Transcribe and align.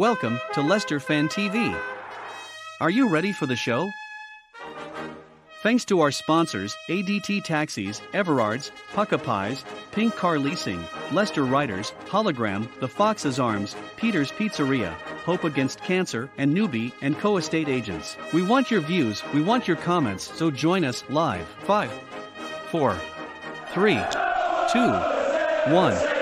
Welcome 0.00 0.40
to 0.54 0.62
Leicester 0.62 0.98
Fan 0.98 1.28
TV. 1.28 1.78
Are 2.80 2.88
you 2.88 3.06
ready 3.06 3.32
for 3.32 3.44
the 3.44 3.54
show? 3.54 3.90
Thanks 5.62 5.84
to 5.84 6.00
our 6.00 6.10
sponsors 6.10 6.74
ADT 6.88 7.44
Taxis, 7.44 8.00
Everards, 8.14 8.70
Pukka 8.94 9.22
Pies, 9.22 9.62
Pink 9.92 10.16
Car 10.16 10.38
Leasing, 10.38 10.82
Leicester 11.12 11.44
Riders, 11.44 11.92
Hologram, 12.06 12.66
The 12.80 12.88
Fox's 12.88 13.38
Arms, 13.38 13.76
Peter's 13.98 14.32
Pizzeria, 14.32 14.94
Hope 15.26 15.44
Against 15.44 15.82
Cancer, 15.82 16.30
and 16.38 16.56
Newbie 16.56 16.94
and 17.02 17.18
Co 17.18 17.36
Estate 17.36 17.68
Agents. 17.68 18.16
We 18.32 18.40
want 18.40 18.70
your 18.70 18.80
views, 18.80 19.22
we 19.34 19.42
want 19.42 19.68
your 19.68 19.76
comments, 19.76 20.34
so 20.34 20.50
join 20.50 20.82
us 20.82 21.04
live. 21.10 21.46
5, 21.64 21.92
4, 22.70 22.96
3, 23.74 23.94
2, 24.72 25.74
1. 25.74 26.19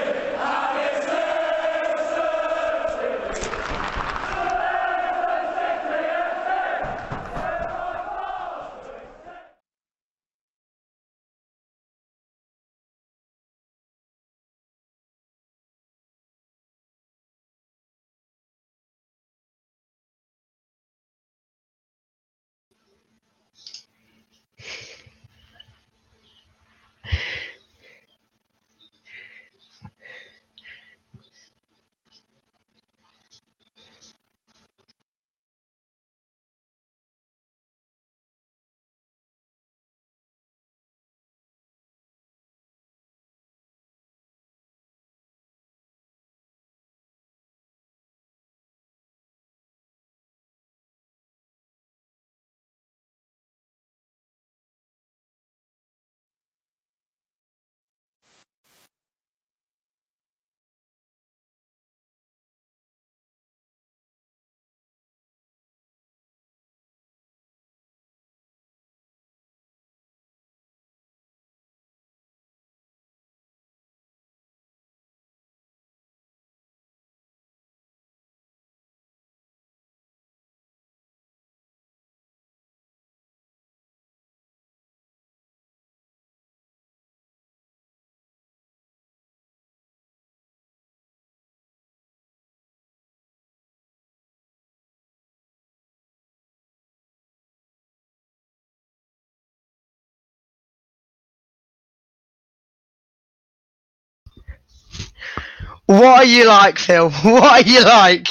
What 105.89 106.21
are 106.21 106.27
you 106.27 106.47
like, 106.49 106.79
Phil? 106.81 107.11
What 107.25 107.45
are 107.45 107.63
you 107.71 107.85
like? 107.85 108.29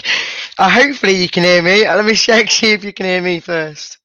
Uh, 0.59 0.69
hopefully 0.71 1.15
you 1.17 1.29
can 1.29 1.45
hear 1.45 1.63
me. 1.63 1.85
Uh, 1.85 1.97
Let 1.97 2.05
me 2.05 2.15
check, 2.15 2.51
see 2.51 2.73
if 2.73 2.85
you 2.85 2.93
can 2.93 3.07
hear 3.07 3.23
me 3.23 3.41
first. 3.41 3.99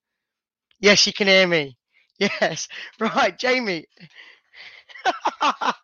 Yes, 0.80 1.06
you 1.06 1.12
can 1.14 1.28
hear 1.28 1.48
me. 1.48 1.78
Yes. 2.20 2.68
Right, 3.00 3.38
Jamie. 3.38 3.86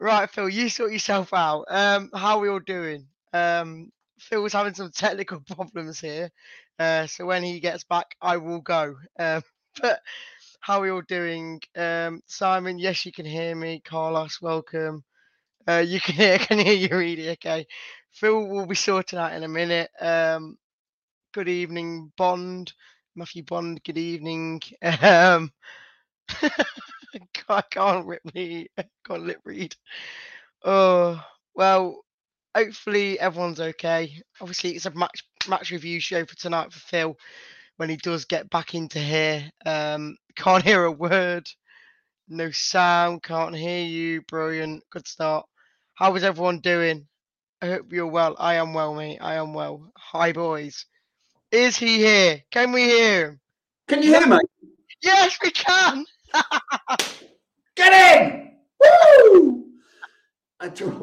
right, 0.00 0.30
Phil, 0.30 0.48
you 0.48 0.68
sort 0.68 0.92
yourself 0.92 1.34
out. 1.34 1.64
Um, 1.68 2.10
how 2.14 2.36
are 2.38 2.40
we 2.40 2.48
all 2.50 2.60
doing? 2.60 3.06
Um, 3.32 3.90
was 4.32 4.52
having 4.54 4.74
some 4.74 4.92
technical 4.92 5.40
problems 5.56 6.00
here. 6.00 6.30
Uh, 6.78 7.06
so 7.06 7.26
when 7.26 7.42
he 7.44 7.60
gets 7.60 7.84
back, 7.84 8.16
I 8.22 8.38
will 8.38 8.60
go. 8.60 8.96
Um, 9.18 9.42
but 9.82 10.00
how 10.60 10.78
are 10.80 10.82
we 10.82 10.90
all 10.90 11.02
doing? 11.02 11.60
Um, 11.76 12.22
Simon, 12.26 12.78
yes, 12.78 13.06
you 13.06 13.12
can 13.12 13.26
hear 13.26 13.54
me. 13.56 13.80
Carlos, 13.84 14.40
welcome. 14.42 15.04
Uh, 15.68 15.84
you 15.86 16.00
can 16.02 16.14
hear, 16.14 16.38
can 16.38 16.58
hear 16.58 16.74
you, 16.74 16.96
Reedy. 16.96 17.30
Okay. 17.30 17.66
Phil 18.12 18.46
will 18.48 18.66
be 18.66 18.74
sorting 18.74 19.18
out 19.18 19.34
in 19.34 19.44
a 19.44 19.48
minute. 19.48 19.90
Um, 20.00 20.56
good 21.34 21.48
evening, 21.48 22.12
Bond. 22.16 22.72
Matthew 23.16 23.44
Bond, 23.44 23.82
good 23.84 23.98
evening. 23.98 24.60
Um, 25.02 25.52
I 27.48 27.62
can't 27.70 28.06
rip 28.06 28.22
me, 28.34 28.68
can't 29.06 29.24
lip 29.26 29.40
read. 29.44 29.74
Oh, 30.64 31.22
well, 31.54 32.04
hopefully 32.54 33.18
everyone's 33.20 33.60
okay. 33.60 34.22
Obviously, 34.40 34.72
it's 34.76 34.86
a 34.86 34.90
match 34.92 35.24
match 35.48 35.70
review 35.70 36.00
show 36.00 36.24
for 36.26 36.36
tonight 36.36 36.72
for 36.72 36.80
Phil 36.80 37.16
when 37.78 37.90
he 37.90 37.96
does 37.96 38.26
get 38.26 38.50
back 38.50 38.74
into 38.74 38.98
here. 38.98 39.50
Um, 39.66 40.16
can't 40.36 40.64
hear 40.64 40.84
a 40.84 40.92
word, 40.92 41.48
no 42.28 42.50
sound, 42.52 43.22
can't 43.22 43.56
hear 43.56 43.84
you. 43.84 44.22
Brilliant, 44.22 44.84
good 44.90 45.08
start. 45.08 45.46
How 45.98 46.14
is 46.14 46.22
everyone 46.22 46.60
doing? 46.60 47.08
I 47.60 47.66
hope 47.66 47.92
you're 47.92 48.06
well. 48.06 48.36
I 48.38 48.54
am 48.54 48.72
well, 48.72 48.94
mate. 48.94 49.18
I 49.20 49.34
am 49.34 49.52
well. 49.52 49.90
Hi, 49.96 50.30
boys. 50.30 50.86
Is 51.50 51.76
he 51.76 51.96
here? 51.96 52.40
Can 52.52 52.70
we 52.70 52.84
hear 52.84 53.30
him? 53.30 53.40
Can 53.88 54.04
you 54.04 54.14
hear 54.14 54.24
me? 54.28 54.38
Yes, 55.02 55.36
we 55.42 55.50
can. 55.50 56.04
Get 57.74 57.92
in! 58.22 58.52
Woo! 58.80 59.64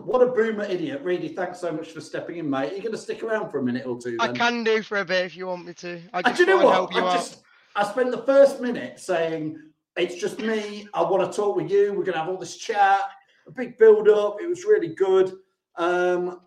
What 0.05 0.21
a 0.21 0.27
boomer 0.27 0.63
idiot. 0.63 1.01
Really, 1.03 1.27
thanks 1.27 1.59
so 1.59 1.73
much 1.73 1.91
for 1.91 1.99
stepping 1.99 2.37
in, 2.37 2.49
mate. 2.49 2.71
Are 2.71 2.75
you 2.77 2.81
going 2.81 2.93
to 2.93 2.97
stick 2.97 3.21
around 3.21 3.51
for 3.51 3.59
a 3.59 3.63
minute 3.63 3.85
or 3.85 3.99
two? 3.99 4.15
I 4.21 4.29
can 4.29 4.63
do 4.63 4.81
for 4.81 4.99
a 4.99 5.05
bit 5.05 5.25
if 5.25 5.35
you 5.35 5.47
want 5.47 5.65
me 5.65 5.73
to. 5.73 5.99
I 6.13 6.21
just 6.21 6.37
do 6.37 6.43
you 6.43 6.47
know 6.47 6.63
what? 6.63 6.73
help 6.73 6.93
you 6.93 7.03
I 7.03 7.15
just 7.15 7.41
I 7.75 7.83
spent 7.83 8.11
the 8.11 8.23
first 8.23 8.61
minute 8.61 8.97
saying 9.01 9.59
it's 9.97 10.15
just 10.15 10.39
me. 10.39 10.87
I 10.93 11.01
want 11.01 11.29
to 11.29 11.35
talk 11.35 11.57
with 11.57 11.69
you. 11.69 11.89
We're 11.89 12.05
going 12.05 12.13
to 12.13 12.19
have 12.19 12.29
all 12.29 12.37
this 12.37 12.55
chat. 12.55 13.01
A 13.47 13.51
big 13.51 13.77
build 13.77 14.09
up. 14.09 14.37
It 14.41 14.47
was 14.47 14.65
really 14.65 14.95
good. 14.95 15.33
Um, 15.77 16.41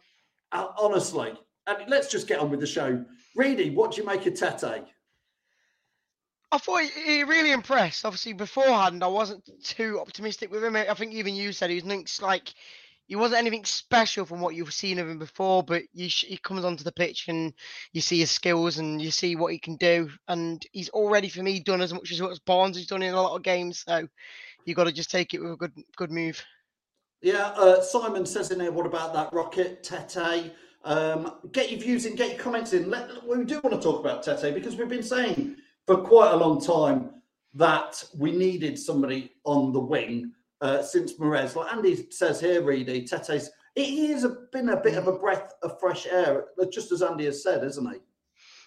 uh, 0.52 0.68
honestly, 0.78 1.34
let's 1.86 2.08
just 2.10 2.26
get 2.26 2.40
on 2.40 2.50
with 2.50 2.60
the 2.60 2.66
show. 2.66 3.04
Reedy, 3.36 3.70
what 3.70 3.92
do 3.92 4.00
you 4.00 4.06
make 4.06 4.26
of 4.26 4.34
Tete? 4.34 4.84
I 6.50 6.58
thought 6.58 6.82
he, 6.82 7.24
really 7.24 7.52
impressed. 7.52 8.04
Obviously, 8.06 8.32
beforehand, 8.32 9.04
I 9.04 9.08
wasn't 9.08 9.48
too 9.62 10.00
optimistic 10.00 10.50
with 10.50 10.64
him. 10.64 10.76
I 10.76 10.94
think 10.94 11.12
even 11.12 11.36
you 11.36 11.52
said 11.52 11.68
he 11.70 11.80
was 11.80 12.22
like 12.22 12.54
he 13.06 13.16
wasn't 13.16 13.40
anything 13.40 13.64
special 13.64 14.26
from 14.26 14.40
what 14.40 14.54
you've 14.54 14.72
seen 14.72 14.98
of 14.98 15.08
him 15.08 15.18
before. 15.18 15.62
But 15.62 15.82
sh- 15.96 16.24
he 16.26 16.36
comes 16.38 16.64
onto 16.64 16.84
the 16.84 16.92
pitch 16.92 17.28
and 17.28 17.54
you 17.92 18.00
see 18.02 18.18
his 18.18 18.30
skills 18.30 18.78
and 18.78 19.00
you 19.00 19.10
see 19.10 19.34
what 19.34 19.52
he 19.52 19.58
can 19.58 19.76
do. 19.76 20.10
And 20.28 20.64
he's 20.72 20.90
already, 20.90 21.28
for 21.30 21.42
me, 21.42 21.60
done 21.60 21.80
as 21.80 21.92
much 21.92 22.12
as 22.12 22.20
what 22.20 22.44
Barnes 22.44 22.76
has 22.76 22.86
done 22.86 23.02
in 23.02 23.14
a 23.14 23.20
lot 23.20 23.34
of 23.34 23.42
games. 23.42 23.84
So 23.86 24.06
you've 24.64 24.76
got 24.76 24.84
to 24.84 24.92
just 24.92 25.10
take 25.10 25.34
it 25.34 25.40
with 25.40 25.52
a 25.52 25.56
good 25.56 25.72
good 25.96 26.10
move. 26.10 26.42
Yeah, 27.20 27.48
uh, 27.56 27.80
Simon 27.80 28.24
says 28.24 28.50
in 28.50 28.58
there, 28.58 28.70
what 28.70 28.86
about 28.86 29.12
that 29.14 29.32
rocket, 29.32 29.82
Tete? 29.82 30.52
Um, 30.84 31.32
get 31.52 31.70
your 31.70 31.80
views 31.80 32.06
in, 32.06 32.14
get 32.14 32.30
your 32.30 32.38
comments 32.38 32.72
in. 32.72 32.88
Let, 32.88 33.10
we 33.26 33.44
do 33.44 33.60
want 33.62 33.74
to 33.74 33.82
talk 33.82 34.00
about 34.00 34.22
Tete 34.22 34.54
because 34.54 34.76
we've 34.76 34.88
been 34.88 35.02
saying 35.02 35.56
for 35.86 35.96
quite 35.98 36.32
a 36.32 36.36
long 36.36 36.60
time 36.60 37.10
that 37.54 38.02
we 38.16 38.30
needed 38.30 38.78
somebody 38.78 39.32
on 39.44 39.72
the 39.72 39.80
wing 39.80 40.32
uh, 40.60 40.82
since 40.82 41.12
Perez. 41.12 41.56
Like 41.56 41.72
Andy 41.72 42.06
says 42.10 42.40
here, 42.40 42.62
Reedy, 42.62 43.04
Tete's 43.04 43.50
he 43.74 44.08
has 44.08 44.26
been 44.52 44.70
a 44.70 44.80
bit 44.80 44.94
of 44.94 45.06
a 45.06 45.12
breath 45.12 45.54
of 45.62 45.78
fresh 45.78 46.06
air, 46.06 46.46
just 46.72 46.90
as 46.90 47.02
Andy 47.02 47.26
has 47.26 47.42
said, 47.42 47.62
isn't 47.62 47.92
he? 47.92 48.00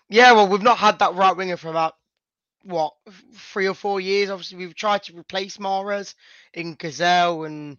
Yeah, 0.10 0.32
well, 0.32 0.48
we've 0.48 0.62
not 0.62 0.78
had 0.78 1.00
that 1.00 1.16
right 1.16 1.36
winger 1.36 1.58
for 1.58 1.70
about 1.70 1.96
what 2.64 2.94
three 3.34 3.68
or 3.68 3.74
four 3.74 4.00
years. 4.00 4.30
Obviously, 4.30 4.58
we've 4.58 4.76
tried 4.76 5.04
to 5.04 5.18
replace 5.18 5.58
Mahrez 5.58 6.16
in 6.54 6.76
Ghezzal 6.78 7.46
and 7.46 7.78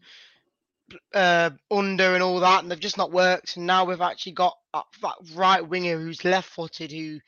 uh, 1.15 1.51
Under 1.71 2.15
and 2.15 2.23
all 2.23 2.41
that, 2.41 2.63
and 2.63 2.71
they've 2.71 2.79
just 2.79 2.99
not 2.99 3.13
worked. 3.13 3.57
And 3.57 3.67
now 3.67 3.85
we've 3.85 4.01
actually 4.01 4.33
got 4.33 4.57
that, 4.75 4.85
that 5.03 5.15
right 5.35 5.67
winger 5.67 5.99
who's 5.99 6.25
left-footed, 6.25 6.91
who 6.91 7.19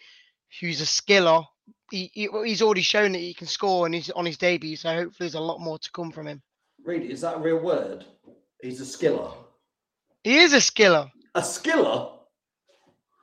who's 0.60 0.80
a 0.80 0.84
skiller. 0.84 1.44
He, 1.90 2.10
he, 2.14 2.28
he's 2.44 2.62
already 2.62 2.82
shown 2.82 3.12
that 3.12 3.18
he 3.18 3.34
can 3.34 3.46
score, 3.46 3.86
and 3.86 3.94
he's 3.94 4.10
on 4.10 4.26
his 4.26 4.38
debut. 4.38 4.76
So 4.76 4.88
hopefully, 4.90 5.16
there's 5.20 5.34
a 5.34 5.40
lot 5.40 5.60
more 5.60 5.78
to 5.78 5.90
come 5.92 6.10
from 6.10 6.26
him. 6.26 6.42
Reedy, 6.84 7.10
is 7.10 7.20
that 7.22 7.36
a 7.36 7.40
real 7.40 7.58
word? 7.58 8.04
He's 8.62 8.80
a 8.80 8.84
skiller. 8.84 9.34
He 10.22 10.38
is 10.38 10.52
a 10.52 10.58
skiller. 10.58 11.10
A 11.34 11.40
skiller? 11.40 12.12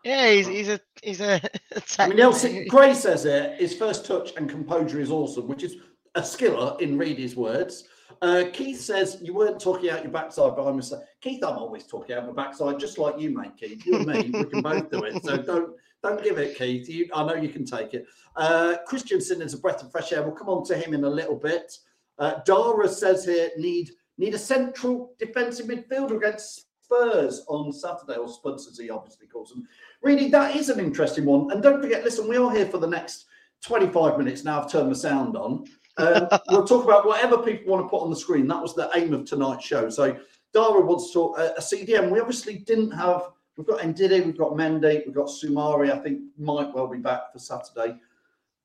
Yeah, 0.04 0.32
he's 0.32 0.48
he's 0.48 0.70
a 0.70 0.80
he's 1.04 1.22
a. 1.22 1.42
I 2.00 2.08
mean, 2.08 2.18
Nelson 2.18 2.66
Gray 2.70 2.94
says 2.94 3.26
it. 3.26 3.60
His 3.60 3.76
first 3.76 4.06
touch 4.06 4.32
and 4.36 4.50
composure 4.50 5.00
is 5.00 5.12
awesome, 5.12 5.48
which 5.48 5.64
is 5.64 5.76
a 6.16 6.22
skiller 6.22 6.80
in 6.82 6.98
Reedy's 6.98 7.36
words. 7.36 7.86
Uh, 8.22 8.46
Keith 8.52 8.80
says 8.80 9.18
you 9.22 9.34
weren't 9.34 9.60
talking 9.60 9.90
out 9.90 10.04
your 10.04 10.12
backside 10.12 10.56
but 10.56 10.68
I'm 10.68 10.78
me. 10.78 10.84
Keith, 11.22 11.44
I'm 11.44 11.58
always 11.58 11.86
talking 11.86 12.16
out 12.16 12.28
my 12.28 12.34
backside, 12.34 12.80
just 12.80 12.98
like 12.98 13.20
you, 13.20 13.32
mate. 13.32 13.58
Keith, 13.58 13.86
you 13.86 13.98
and 13.98 14.06
me, 14.06 14.30
we 14.32 14.46
can 14.46 14.62
both 14.62 14.90
do 14.90 15.04
it. 15.04 15.24
So 15.24 15.38
don't 15.38 15.76
don't 16.04 16.24
give 16.24 16.38
it, 16.38 16.58
Keith. 16.58 16.90
You, 16.90 17.10
I 17.14 17.26
know 17.26 17.36
you 17.36 17.50
can 17.50 17.66
take 17.66 17.94
it. 17.94 18.06
Uh, 18.36 18.78
Kristiansen 18.88 19.42
is 19.42 19.54
a 19.54 19.60
breath 19.60 19.84
of 19.84 19.92
fresh 19.92 20.12
air. 20.12 20.24
We'll 20.24 20.32
come 20.32 20.50
on 20.50 20.64
to 20.66 20.78
him 20.78 20.94
in 20.94 21.04
a 21.04 21.10
little 21.10 21.36
bit. 21.36 21.78
Uh, 22.18 22.40
Dara 22.46 22.88
says 22.88 23.26
here 23.26 23.52
need 23.58 23.92
need 24.18 24.34
a 24.34 24.40
central 24.40 25.14
defensive 25.20 25.68
midfielder 25.68 26.18
against 26.18 26.68
Spurs 26.84 27.44
on 27.48 27.72
Saturday, 27.72 28.18
or 28.18 28.28
Spuds 28.28 28.68
as 28.68 28.78
he 28.78 28.90
obviously 28.90 29.28
calls 29.28 29.50
them. 29.50 29.68
Really, 30.02 30.28
that 30.30 30.56
is 30.56 30.70
an 30.70 30.80
interesting 30.80 31.26
one. 31.26 31.52
And 31.52 31.64
don't 31.64 31.82
forget, 31.82 32.04
listen, 32.04 32.28
we 32.28 32.38
are 32.38 32.52
here 32.52 32.68
for 32.68 32.80
the 32.80 32.88
next 32.88 33.26
25 33.64 34.18
minutes 34.18 34.44
now. 34.44 34.62
I've 34.62 34.72
turned 34.72 34.92
the 34.92 34.96
sound 34.96 35.38
on. 35.38 35.66
Um, 35.98 36.28
we'll 36.50 36.66
talk 36.66 36.84
about 36.84 37.06
whatever 37.06 37.38
people 37.38 37.72
want 37.72 37.86
to 37.86 37.90
put 37.90 38.02
on 38.02 38.10
the 38.10 38.16
screen. 38.16 38.48
That 38.48 38.62
was 38.62 38.76
the 38.76 38.90
aim 38.96 39.14
of 39.14 39.26
tonight's 39.26 39.66
show. 39.66 39.90
So 39.90 40.18
Dara 40.54 40.82
wants 40.82 41.08
to 41.08 41.14
talk 41.14 41.40
uh, 41.40 41.50
a 41.58 41.62
CDM. 41.62 42.12
We 42.12 42.20
obviously 42.20 42.60
didn't 42.60 42.92
have. 42.92 43.24
We've 43.58 43.68
got 43.68 43.82
Ndidi, 43.82 44.26
we've 44.26 44.38
got 44.38 44.54
Mendy, 44.54 45.06
we've 45.06 45.16
got 45.16 45.28
Soumaré. 45.28 45.92
I 45.92 46.00
think 46.00 46.22
might 46.38 46.74
well 46.74 46.88
be 46.88 46.98
back 46.98 47.34
for 47.34 47.40
Saturday. 47.40 47.98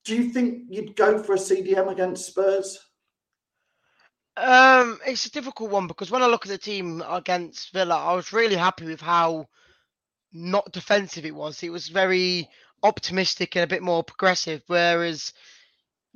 Do 0.05 0.15
you 0.15 0.31
think 0.31 0.65
you'd 0.69 0.95
go 0.95 1.21
for 1.23 1.35
a 1.35 1.39
CDM 1.39 1.91
against 1.91 2.27
Spurs? 2.27 2.79
Um, 4.37 4.99
it's 5.07 5.27
a 5.27 5.31
difficult 5.31 5.71
one 5.71 5.87
because 5.87 6.11
when 6.11 6.23
I 6.23 6.27
look 6.27 6.47
at 6.47 6.51
the 6.51 6.59
team 6.59 7.03
against 7.09 7.73
Villa, 7.73 7.97
I 7.97 8.15
was 8.15 8.33
really 8.33 8.55
happy 8.55 8.85
with 8.85 9.01
how 9.01 9.49
not 10.33 10.71
defensive 10.73 11.25
it 11.25 11.35
was. 11.35 11.63
It 11.63 11.71
was 11.71 11.89
very 11.89 12.49
optimistic 12.83 13.57
and 13.57 13.65
a 13.65 13.67
bit 13.67 13.83
more 13.83 14.05
progressive. 14.05 14.63
Whereas 14.67 15.33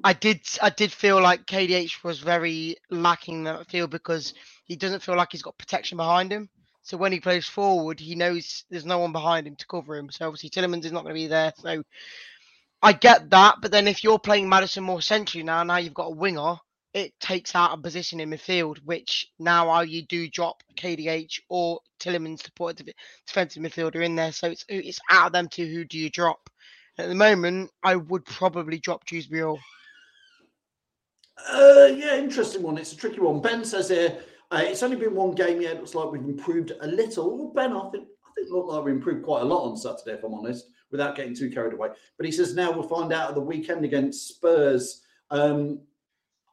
I 0.05 0.13
did, 0.13 0.41
I 0.63 0.71
did 0.71 0.93
feel 0.93 1.21
like 1.21 1.47
KDH 1.47 2.05
was 2.05 2.21
very 2.21 2.77
lacking 2.91 3.39
in 3.39 3.45
that 3.45 3.69
field 3.71 3.91
because 3.91 4.35
he 4.65 4.77
doesn't 4.77 5.03
feel 5.03 5.17
like 5.17 5.33
he's 5.33 5.43
got 5.43 5.59
protection 5.59 5.97
behind 5.97 6.33
him. 6.33 6.49
So 6.83 6.97
when 6.97 7.13
he 7.13 7.21
plays 7.21 7.47
forward, 7.47 8.01
he 8.01 8.15
knows 8.15 8.65
there's 8.71 8.87
no 8.87 8.99
one 8.99 9.13
behind 9.13 9.47
him 9.47 9.57
to 9.57 9.67
cover 9.67 9.97
him. 9.97 10.11
So 10.11 10.27
obviously 10.27 10.51
Tielemans 10.51 10.85
is 10.85 10.93
not 10.93 11.05
going 11.05 11.15
to 11.15 11.21
be 11.21 11.27
there. 11.27 11.53
So 11.59 11.83
I 12.83 12.93
get 12.93 13.31
that, 13.31 13.57
but 13.63 13.71
then 13.71 13.87
if 13.87 14.03
you're 14.03 14.19
playing 14.19 14.49
Maddison 14.49 14.85
more 14.85 15.03
centrally 15.03 15.45
now, 15.45 15.63
now 15.63 15.77
you've 15.77 15.95
got 15.95 16.07
a 16.13 16.17
winger 16.17 16.57
it 16.93 17.19
takes 17.21 17.55
out 17.55 17.77
a 17.77 17.81
position 17.81 18.21
in 18.21 18.31
midfield, 18.31 18.79
which 18.85 19.29
now 19.39 19.81
you 19.83 20.03
do 20.03 20.29
drop 20.29 20.63
KDH 20.77 21.41
or 21.49 21.81
Tielemans 22.01 22.43
to 22.43 22.53
put 22.53 22.81
a 22.81 22.95
defensive 23.27 23.63
midfielder 23.63 24.05
in 24.05 24.17
there. 24.17 24.33
So 24.33 24.49
it's 24.49 24.65
it's 24.69 25.01
out 25.11 25.27
of 25.29 25.33
them 25.33 25.49
two. 25.49 25.67
Who 25.67 25.85
do 25.85 25.99
you 25.99 26.11
drop? 26.11 26.51
At 26.99 27.09
the 27.09 27.15
moment, 27.15 27.71
I 27.83 27.97
would 27.97 28.25
probably 28.25 28.79
drop 28.79 29.07
Dewsbury. 29.07 29.57
Uh, 31.49 31.89
yeah, 31.95 32.17
interesting 32.17 32.63
one. 32.63 32.79
It's 32.79 32.93
a 32.93 32.97
tricky 32.97 33.21
one. 33.21 33.41
Ben 33.41 33.65
says 33.65 33.89
here, 33.89 34.19
uh, 34.51 34.63
it's 34.63 34.83
only 34.83 34.97
been 34.97 35.15
one 35.15 35.33
game 35.33 35.61
yet. 35.61 35.77
It 35.77 35.79
looks 35.79 35.95
like 35.95 36.11
we've 36.11 36.23
improved 36.23 36.73
a 36.81 36.87
little. 36.87 37.37
Well, 37.37 37.53
Ben, 37.55 37.77
I 37.77 37.91
think 37.91 38.09
I 38.27 38.31
think 38.35 38.51
looked 38.51 38.69
like 38.69 38.85
we 38.85 38.93
improved 38.93 39.25
quite 39.25 39.43
a 39.43 39.45
lot 39.45 39.69
on 39.69 39.77
Saturday, 39.77 40.19
if 40.19 40.25
I'm 40.25 40.35
honest, 40.35 40.67
without 40.91 41.17
getting 41.17 41.35
too 41.35 41.51
carried 41.51 41.73
away. 41.73 41.89
But 42.17 42.27
he 42.27 42.33
says 42.33 42.55
now 42.55 42.73
we'll 42.73 42.89
find 42.89 43.13
out 43.13 43.29
at 43.29 43.35
the 43.35 43.41
weekend 43.41 43.85
against 43.85 44.29
Spurs. 44.29 45.03
Um, 45.31 45.81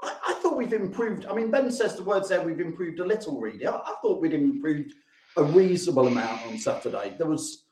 I, 0.01 0.15
I 0.27 0.33
thought 0.35 0.57
we've 0.57 0.73
improved. 0.73 1.25
I 1.25 1.33
mean, 1.33 1.49
Ben 1.49 1.71
says 1.71 1.95
the 1.95 2.03
words 2.03 2.29
there, 2.29 2.41
we've 2.41 2.59
improved 2.59 2.99
a 2.99 3.05
little, 3.05 3.39
really. 3.39 3.65
I, 3.65 3.75
I 3.75 3.95
thought 4.01 4.21
we'd 4.21 4.33
improved 4.33 4.93
a 5.35 5.43
reasonable 5.43 6.07
amount 6.07 6.45
on 6.47 6.57
Saturday. 6.57 7.15
There 7.17 7.27
was 7.27 7.65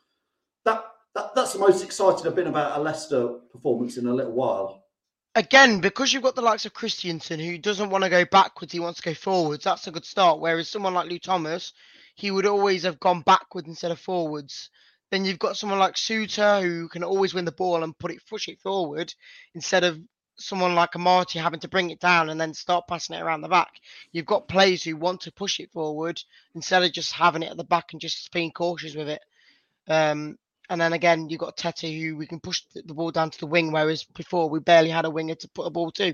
that, 0.66 0.84
that 1.14 1.36
that's 1.36 1.54
the 1.54 1.60
most 1.60 1.84
excited 1.84 2.26
I've 2.26 2.36
been 2.36 2.48
about 2.48 2.80
a 2.80 2.82
Leicester 2.82 3.28
performance 3.52 3.98
in 3.98 4.08
a 4.08 4.14
little 4.14 4.34
while. 4.34 4.85
Again, 5.38 5.82
because 5.82 6.14
you've 6.14 6.24
got 6.24 6.36
the 6.36 6.42
likes 6.42 6.66
of 6.66 6.74
Kristiansen 6.74 7.46
who 7.46 7.58
doesn't 7.58 7.90
want 7.90 8.06
to 8.06 8.10
go 8.10 8.24
backwards, 8.24 8.72
he 8.72 8.80
wants 8.80 9.02
to 9.02 9.10
go 9.10 9.14
forwards. 9.14 9.66
That's 9.66 9.86
a 9.86 9.92
good 9.92 10.06
start. 10.06 10.40
Whereas 10.40 10.70
someone 10.70 10.94
like 10.94 11.10
Luke 11.10 11.24
Thomas, 11.24 11.74
he 12.16 12.32
would 12.32 12.46
always 12.46 12.84
have 12.84 13.02
gone 13.02 13.22
backwards 13.22 13.68
instead 13.68 13.92
of 13.92 14.00
forwards. 14.00 14.70
Then 15.12 15.26
you've 15.26 15.40
got 15.40 15.58
someone 15.58 15.80
like 15.80 15.96
Souttar 15.96 16.62
who 16.62 16.88
can 16.88 17.04
always 17.04 17.34
win 17.34 17.44
the 17.44 17.52
ball 17.52 17.84
and 17.84 17.98
put 17.98 18.12
it 18.12 18.22
push 18.30 18.48
it 18.48 18.62
forward 18.62 19.14
instead 19.54 19.84
of 19.84 20.00
someone 20.38 20.74
like 20.74 20.94
Amartey 20.94 21.42
having 21.42 21.60
to 21.60 21.68
bring 21.68 21.90
it 21.90 22.00
down 22.00 22.30
and 22.30 22.40
then 22.40 22.54
start 22.54 22.88
passing 22.88 23.18
it 23.18 23.22
around 23.22 23.42
the 23.42 23.50
back. 23.50 23.74
You've 24.14 24.26
got 24.26 24.48
players 24.48 24.84
who 24.84 24.96
want 24.96 25.22
to 25.22 25.34
push 25.34 25.60
it 25.60 25.72
forward 25.72 26.22
instead 26.56 26.84
of 26.84 26.94
just 26.94 27.12
having 27.12 27.44
it 27.44 27.52
at 27.52 27.58
the 27.58 27.66
back 27.66 27.92
and 27.92 28.00
just 28.00 28.32
being 28.32 28.52
cautious 28.52 28.96
with 28.96 29.10
it. 29.10 29.22
Um, 29.88 30.38
and 30.70 30.80
then 30.80 30.94
again, 30.94 31.30
you've 31.30 31.40
got 31.40 31.58
Tete 31.58 31.94
who 31.94 32.16
we 32.18 32.28
can 32.28 32.40
push 32.40 32.62
the 32.74 32.94
ball 32.94 33.12
down 33.12 33.30
to 33.32 33.40
the 33.40 33.46
wing, 33.48 33.72
whereas 33.72 34.04
before 34.04 34.50
we 34.50 34.60
barely 34.60 34.90
had 34.90 35.06
a 35.06 35.10
winger 35.10 35.36
to 35.36 35.48
put 35.50 35.66
a 35.66 35.70
ball 35.70 35.92
to. 35.92 36.14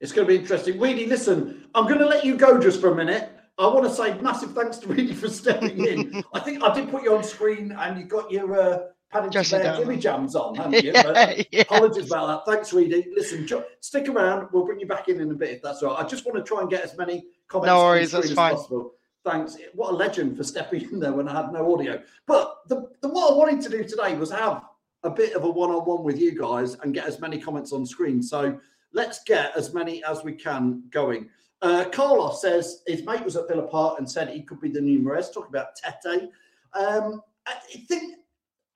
It's 0.00 0.12
going 0.12 0.26
to 0.26 0.32
be 0.32 0.40
interesting. 0.40 0.78
Weedy, 0.78 1.06
listen, 1.06 1.66
I'm 1.74 1.86
going 1.86 1.98
to 1.98 2.06
let 2.06 2.24
you 2.24 2.36
go 2.36 2.58
just 2.58 2.80
for 2.80 2.90
a 2.90 2.94
minute. 2.94 3.30
I 3.58 3.66
want 3.66 3.84
to 3.84 3.94
say 3.94 4.18
massive 4.20 4.52
thanks 4.54 4.78
to 4.78 4.88
Reedy 4.88 5.12
for 5.12 5.28
stepping 5.28 5.84
in. 5.84 6.24
I 6.32 6.40
think 6.40 6.62
I 6.62 6.72
did 6.74 6.88
put 6.90 7.02
you 7.02 7.14
on 7.14 7.22
screen 7.22 7.72
and 7.72 7.98
you've 7.98 8.08
got 8.08 8.30
your 8.30 8.58
uh, 8.58 8.78
Paddington 9.12 9.60
Bear 9.60 9.76
Jimmy 9.76 9.98
Jams 9.98 10.34
on, 10.34 10.54
haven't 10.54 10.82
you? 10.82 10.92
Yeah. 11.52 11.62
Apologies 11.62 12.06
about 12.06 12.46
that. 12.46 12.50
Thanks, 12.50 12.72
Reedy. 12.72 13.08
Listen, 13.14 13.46
jo- 13.46 13.64
stick 13.80 14.08
around. 14.08 14.48
We'll 14.52 14.64
bring 14.64 14.80
you 14.80 14.86
back 14.86 15.08
in 15.08 15.20
in 15.20 15.30
a 15.30 15.34
bit 15.34 15.50
if 15.50 15.62
that's 15.62 15.82
all 15.82 15.94
right. 15.94 16.02
I 16.02 16.08
just 16.08 16.24
want 16.24 16.38
to 16.38 16.42
try 16.44 16.62
and 16.62 16.70
get 16.70 16.82
as 16.82 16.96
many 16.96 17.24
comments 17.48 17.66
No 17.68 17.80
worries, 17.80 18.12
that's 18.12 18.30
as 18.30 18.32
fine. 18.32 18.54
possible. 18.54 18.94
Thanks. 19.24 19.56
What 19.74 19.92
a 19.92 19.96
legend 19.96 20.36
for 20.36 20.44
stepping 20.44 20.82
in 20.82 21.00
there 21.00 21.12
when 21.12 21.28
I 21.28 21.42
had 21.42 21.52
no 21.52 21.74
audio. 21.74 22.02
But 22.26 22.60
the, 22.68 22.88
the 23.02 23.08
what 23.08 23.32
I 23.32 23.36
wanted 23.36 23.60
to 23.62 23.68
do 23.68 23.84
today 23.84 24.16
was 24.16 24.30
have 24.30 24.64
a 25.02 25.10
bit 25.10 25.34
of 25.34 25.44
a 25.44 25.50
one-on-one 25.50 26.04
with 26.04 26.18
you 26.18 26.38
guys 26.38 26.74
and 26.82 26.94
get 26.94 27.06
as 27.06 27.20
many 27.20 27.38
comments 27.38 27.72
on 27.72 27.84
screen. 27.84 28.22
So 28.22 28.58
let's 28.92 29.22
get 29.24 29.56
as 29.56 29.74
many 29.74 30.02
as 30.04 30.24
we 30.24 30.32
can 30.32 30.84
going. 30.90 31.28
Uh, 31.62 31.84
Carlos 31.92 32.40
says 32.40 32.82
his 32.86 33.04
mate 33.04 33.22
was 33.22 33.36
at 33.36 33.46
Villa 33.46 33.66
Park 33.66 33.98
and 33.98 34.10
said 34.10 34.30
he 34.30 34.42
could 34.42 34.60
be 34.60 34.70
the 34.70 34.80
new 34.80 35.00
Mahrez. 35.00 35.32
Talking 35.32 35.50
about 35.50 35.76
Tete. 35.76 36.30
Um, 36.72 37.22
I 37.46 37.54
think 37.88 38.14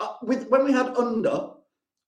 uh, 0.00 0.14
with 0.22 0.48
when 0.48 0.64
we 0.64 0.72
had 0.72 0.88
Under, 0.96 1.50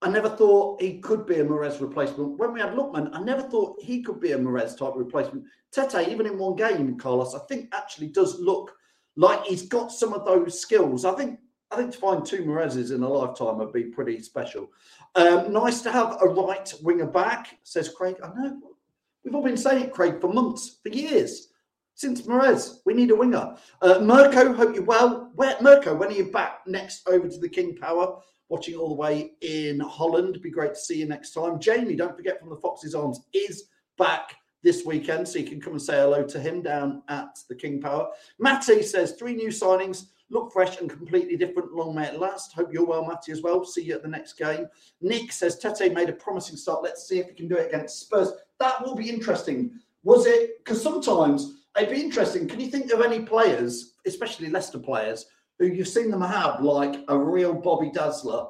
I 0.02 0.10
never 0.10 0.28
thought 0.28 0.80
he 0.80 0.98
could 0.98 1.26
be 1.26 1.36
a 1.36 1.44
Mahrez 1.44 1.80
replacement. 1.80 2.38
When 2.38 2.52
we 2.52 2.60
had 2.60 2.74
Lookman, 2.74 3.10
I 3.14 3.20
never 3.22 3.42
thought 3.42 3.80
he 3.80 4.02
could 4.02 4.20
be 4.20 4.32
a 4.32 4.38
Mahrez 4.38 4.76
type 4.76 4.92
replacement. 4.94 5.44
Tete, 5.72 6.08
even 6.08 6.26
in 6.26 6.38
one 6.38 6.54
game, 6.54 6.98
Carlos, 6.98 7.34
I 7.34 7.38
think 7.46 7.74
actually 7.74 8.08
does 8.08 8.38
look 8.38 8.72
like 9.16 9.42
he's 9.44 9.62
got 9.68 9.90
some 9.90 10.12
of 10.12 10.26
those 10.26 10.60
skills. 10.60 11.04
I 11.04 11.12
think 11.14 11.40
I 11.70 11.76
think 11.76 11.92
to 11.92 11.98
find 11.98 12.24
two 12.24 12.44
Mahrezes 12.44 12.94
in 12.94 13.02
a 13.02 13.08
lifetime 13.08 13.58
would 13.58 13.72
be 13.72 13.84
pretty 13.84 14.22
special. 14.22 14.70
Um, 15.14 15.52
nice 15.52 15.82
to 15.82 15.90
have 15.90 16.18
a 16.20 16.26
right 16.26 16.72
winger 16.82 17.06
back, 17.06 17.58
says 17.64 17.88
Craig. 17.88 18.16
I 18.22 18.28
know 18.28 18.60
we've 19.24 19.34
all 19.34 19.42
been 19.42 19.56
saying 19.56 19.84
it, 19.84 19.92
Craig, 19.92 20.20
for 20.20 20.32
months, 20.32 20.78
for 20.82 20.90
years. 20.90 21.48
Since 21.94 22.22
Mahrez, 22.22 22.80
we 22.84 22.92
need 22.92 23.10
a 23.10 23.16
winger. 23.16 23.56
Uh, 23.80 23.98
Mirko, 24.00 24.52
hope 24.52 24.74
you're 24.74 24.84
well. 24.84 25.32
Where 25.34 25.56
Mirko, 25.62 25.94
when 25.94 26.10
are 26.10 26.16
you 26.16 26.30
back 26.30 26.60
next 26.66 27.08
over 27.08 27.26
to 27.26 27.38
the 27.38 27.48
King 27.48 27.74
Power? 27.74 28.20
Watching 28.48 28.76
all 28.76 28.88
the 28.88 28.94
way 28.94 29.32
in 29.40 29.80
Holland. 29.80 30.40
Be 30.40 30.50
great 30.50 30.74
to 30.74 30.80
see 30.80 30.98
you 30.98 31.06
next 31.06 31.32
time. 31.32 31.58
Jamie, 31.58 31.96
don't 31.96 32.16
forget 32.16 32.38
from 32.38 32.50
the 32.50 32.56
Foxes 32.56 32.94
Arms 32.94 33.20
is 33.32 33.64
back 33.98 34.36
this 34.62 34.84
weekend, 34.84 35.26
so 35.26 35.38
you 35.38 35.46
can 35.46 35.60
come 35.60 35.74
and 35.74 35.82
say 35.82 35.96
hello 35.96 36.24
to 36.24 36.40
him 36.40 36.62
down 36.62 37.02
at 37.08 37.38
the 37.48 37.54
King 37.54 37.80
Power. 37.80 38.08
Matty 38.38 38.82
says 38.82 39.12
three 39.12 39.34
new 39.34 39.48
signings 39.48 40.06
look 40.30 40.52
fresh 40.52 40.80
and 40.80 40.90
completely 40.90 41.36
different. 41.36 41.72
Long 41.72 41.94
may 41.94 42.08
it 42.08 42.18
last. 42.18 42.52
Hope 42.52 42.72
you're 42.72 42.86
well, 42.86 43.06
Matty, 43.06 43.32
as 43.32 43.42
well. 43.42 43.64
See 43.64 43.84
you 43.84 43.94
at 43.94 44.02
the 44.02 44.08
next 44.08 44.34
game. 44.34 44.66
Nick 45.00 45.32
says 45.32 45.58
Tete 45.58 45.92
made 45.92 46.08
a 46.08 46.14
promising 46.14 46.56
start. 46.56 46.82
Let's 46.82 47.06
see 47.06 47.18
if 47.18 47.28
he 47.28 47.34
can 47.34 47.48
do 47.48 47.56
it 47.56 47.68
against 47.72 48.00
Spurs. 48.00 48.32
That 48.58 48.84
will 48.84 48.94
be 48.94 49.08
interesting. 49.08 49.72
Was 50.02 50.26
it? 50.26 50.58
Because 50.58 50.82
sometimes 50.82 51.62
it'd 51.76 51.94
be 51.94 52.02
interesting. 52.02 52.48
Can 52.48 52.60
you 52.60 52.68
think 52.68 52.92
of 52.92 53.02
any 53.02 53.20
players, 53.20 53.94
especially 54.06 54.50
Leicester 54.50 54.78
players, 54.78 55.26
who 55.58 55.66
you've 55.66 55.88
seen 55.88 56.10
them 56.10 56.22
have 56.22 56.60
like 56.60 57.04
a 57.08 57.18
real 57.18 57.54
Bobby 57.54 57.90
Dazzler 57.92 58.48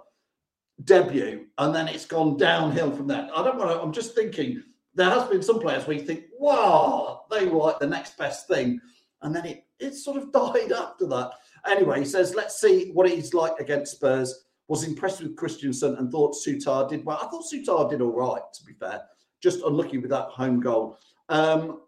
debut, 0.84 1.46
and 1.58 1.74
then 1.74 1.88
it's 1.88 2.06
gone 2.06 2.36
downhill 2.36 2.90
from 2.92 3.06
that? 3.08 3.30
I 3.34 3.42
don't 3.42 3.58
want 3.58 3.70
to. 3.70 3.80
I'm 3.80 3.92
just 3.92 4.14
thinking 4.14 4.62
there 4.94 5.10
has 5.10 5.28
been 5.28 5.42
some 5.42 5.60
players 5.60 5.86
where 5.86 5.96
you 5.96 6.02
think, 6.04 6.24
wow, 6.38 7.22
they 7.30 7.46
were 7.46 7.58
like 7.58 7.78
the 7.78 7.86
next 7.86 8.16
best 8.16 8.48
thing, 8.48 8.80
and 9.22 9.34
then 9.34 9.46
it 9.46 9.64
it 9.78 9.94
sort 9.94 10.16
of 10.22 10.32
died 10.32 10.72
after 10.72 11.06
that. 11.06 11.32
Anyway, 11.66 12.00
he 12.00 12.04
says, 12.04 12.34
let's 12.34 12.60
see 12.60 12.90
what 12.92 13.08
he's 13.08 13.34
like 13.34 13.58
against 13.58 13.96
Spurs. 13.96 14.44
Was 14.68 14.82
impressed 14.82 15.22
with 15.22 15.36
Kristiansen 15.36 15.96
and 15.98 16.10
thought 16.10 16.34
Souttar 16.34 16.88
did 16.88 17.04
well. 17.04 17.20
I 17.22 17.28
thought 17.28 17.44
Souttar 17.44 17.88
did 17.88 18.00
all 18.00 18.12
right, 18.12 18.42
to 18.52 18.64
be 18.64 18.72
fair. 18.72 19.02
Just 19.40 19.62
unlucky 19.62 19.98
with 19.98 20.10
that 20.10 20.26
home 20.26 20.58
goal. 20.58 20.98
Um, 21.28 21.82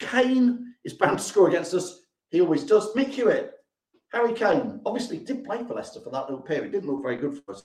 Kane 0.00 0.74
is 0.82 0.94
bound 0.94 1.18
to 1.18 1.24
score 1.24 1.48
against 1.48 1.74
us. 1.74 2.00
He 2.30 2.40
always 2.40 2.64
does. 2.64 2.92
Mick 2.94 3.10
Hewitt, 3.10 3.53
Harry 4.14 4.32
Kane, 4.32 4.80
obviously 4.86 5.18
did 5.18 5.44
play 5.44 5.64
for 5.64 5.74
Leicester 5.74 6.00
for 6.00 6.10
that 6.10 6.28
little 6.28 6.40
period. 6.40 6.72
Didn't 6.72 6.88
look 6.88 7.02
very 7.02 7.16
good 7.16 7.42
for 7.44 7.52
us. 7.52 7.64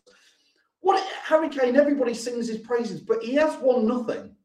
What 0.81 1.01
Harry 1.23 1.49
Kane? 1.49 1.75
Everybody 1.75 2.13
sings 2.13 2.47
his 2.47 2.59
praises, 2.59 3.01
but 3.01 3.21
he 3.21 3.35
has 3.35 3.55
won 3.61 3.87
nothing. 3.87 4.35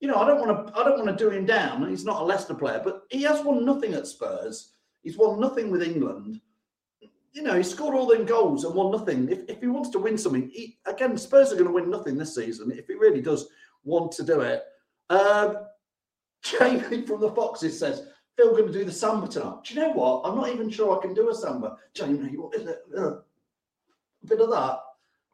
You 0.00 0.08
know, 0.08 0.16
I 0.16 0.26
don't 0.26 0.40
want 0.40 0.66
to. 0.66 0.78
I 0.78 0.84
don't 0.84 1.04
want 1.04 1.16
to 1.16 1.24
do 1.24 1.30
him 1.30 1.44
down. 1.44 1.88
He's 1.88 2.04
not 2.04 2.22
a 2.22 2.24
Leicester 2.24 2.54
player, 2.54 2.80
but 2.82 3.02
he 3.10 3.22
has 3.22 3.44
won 3.44 3.64
nothing 3.64 3.94
at 3.94 4.06
Spurs. 4.06 4.72
He's 5.02 5.18
won 5.18 5.38
nothing 5.38 5.70
with 5.70 5.82
England. 5.82 6.40
You 7.32 7.42
know, 7.42 7.56
he 7.56 7.62
scored 7.62 7.94
all 7.94 8.06
them 8.06 8.26
goals 8.26 8.64
and 8.64 8.74
won 8.74 8.90
nothing. 8.90 9.28
If, 9.30 9.48
if 9.48 9.60
he 9.60 9.66
wants 9.66 9.90
to 9.90 9.98
win 9.98 10.18
something, 10.18 10.50
he, 10.52 10.78
again, 10.86 11.16
Spurs 11.16 11.50
are 11.50 11.56
going 11.56 11.66
to 11.66 11.72
win 11.72 11.90
nothing 11.90 12.18
this 12.18 12.34
season. 12.34 12.70
If 12.70 12.86
he 12.86 12.94
really 12.94 13.22
does 13.22 13.48
want 13.84 14.12
to 14.12 14.22
do 14.22 14.40
it, 14.42 14.62
um, 15.08 15.56
Jamie 16.42 17.06
from 17.06 17.20
the 17.20 17.30
Foxes 17.30 17.78
says, 17.78 18.06
Phil 18.36 18.52
going 18.52 18.66
to 18.66 18.72
do 18.72 18.84
the 18.84 18.92
samba 18.92 19.28
tonight. 19.28 19.64
Do 19.64 19.74
you 19.74 19.80
know 19.80 19.92
what? 19.92 20.22
I'm 20.24 20.36
not 20.36 20.48
even 20.50 20.70
sure 20.70 20.96
I 20.96 21.02
can 21.02 21.14
do 21.14 21.30
a 21.30 21.34
samba. 21.34 21.76
Jamie, 21.94 22.36
what 22.36 22.54
is 22.54 22.66
it? 22.66 22.82
Uh, 22.96 23.16
a 23.16 24.26
bit 24.26 24.40
of 24.40 24.50
that. 24.50 24.78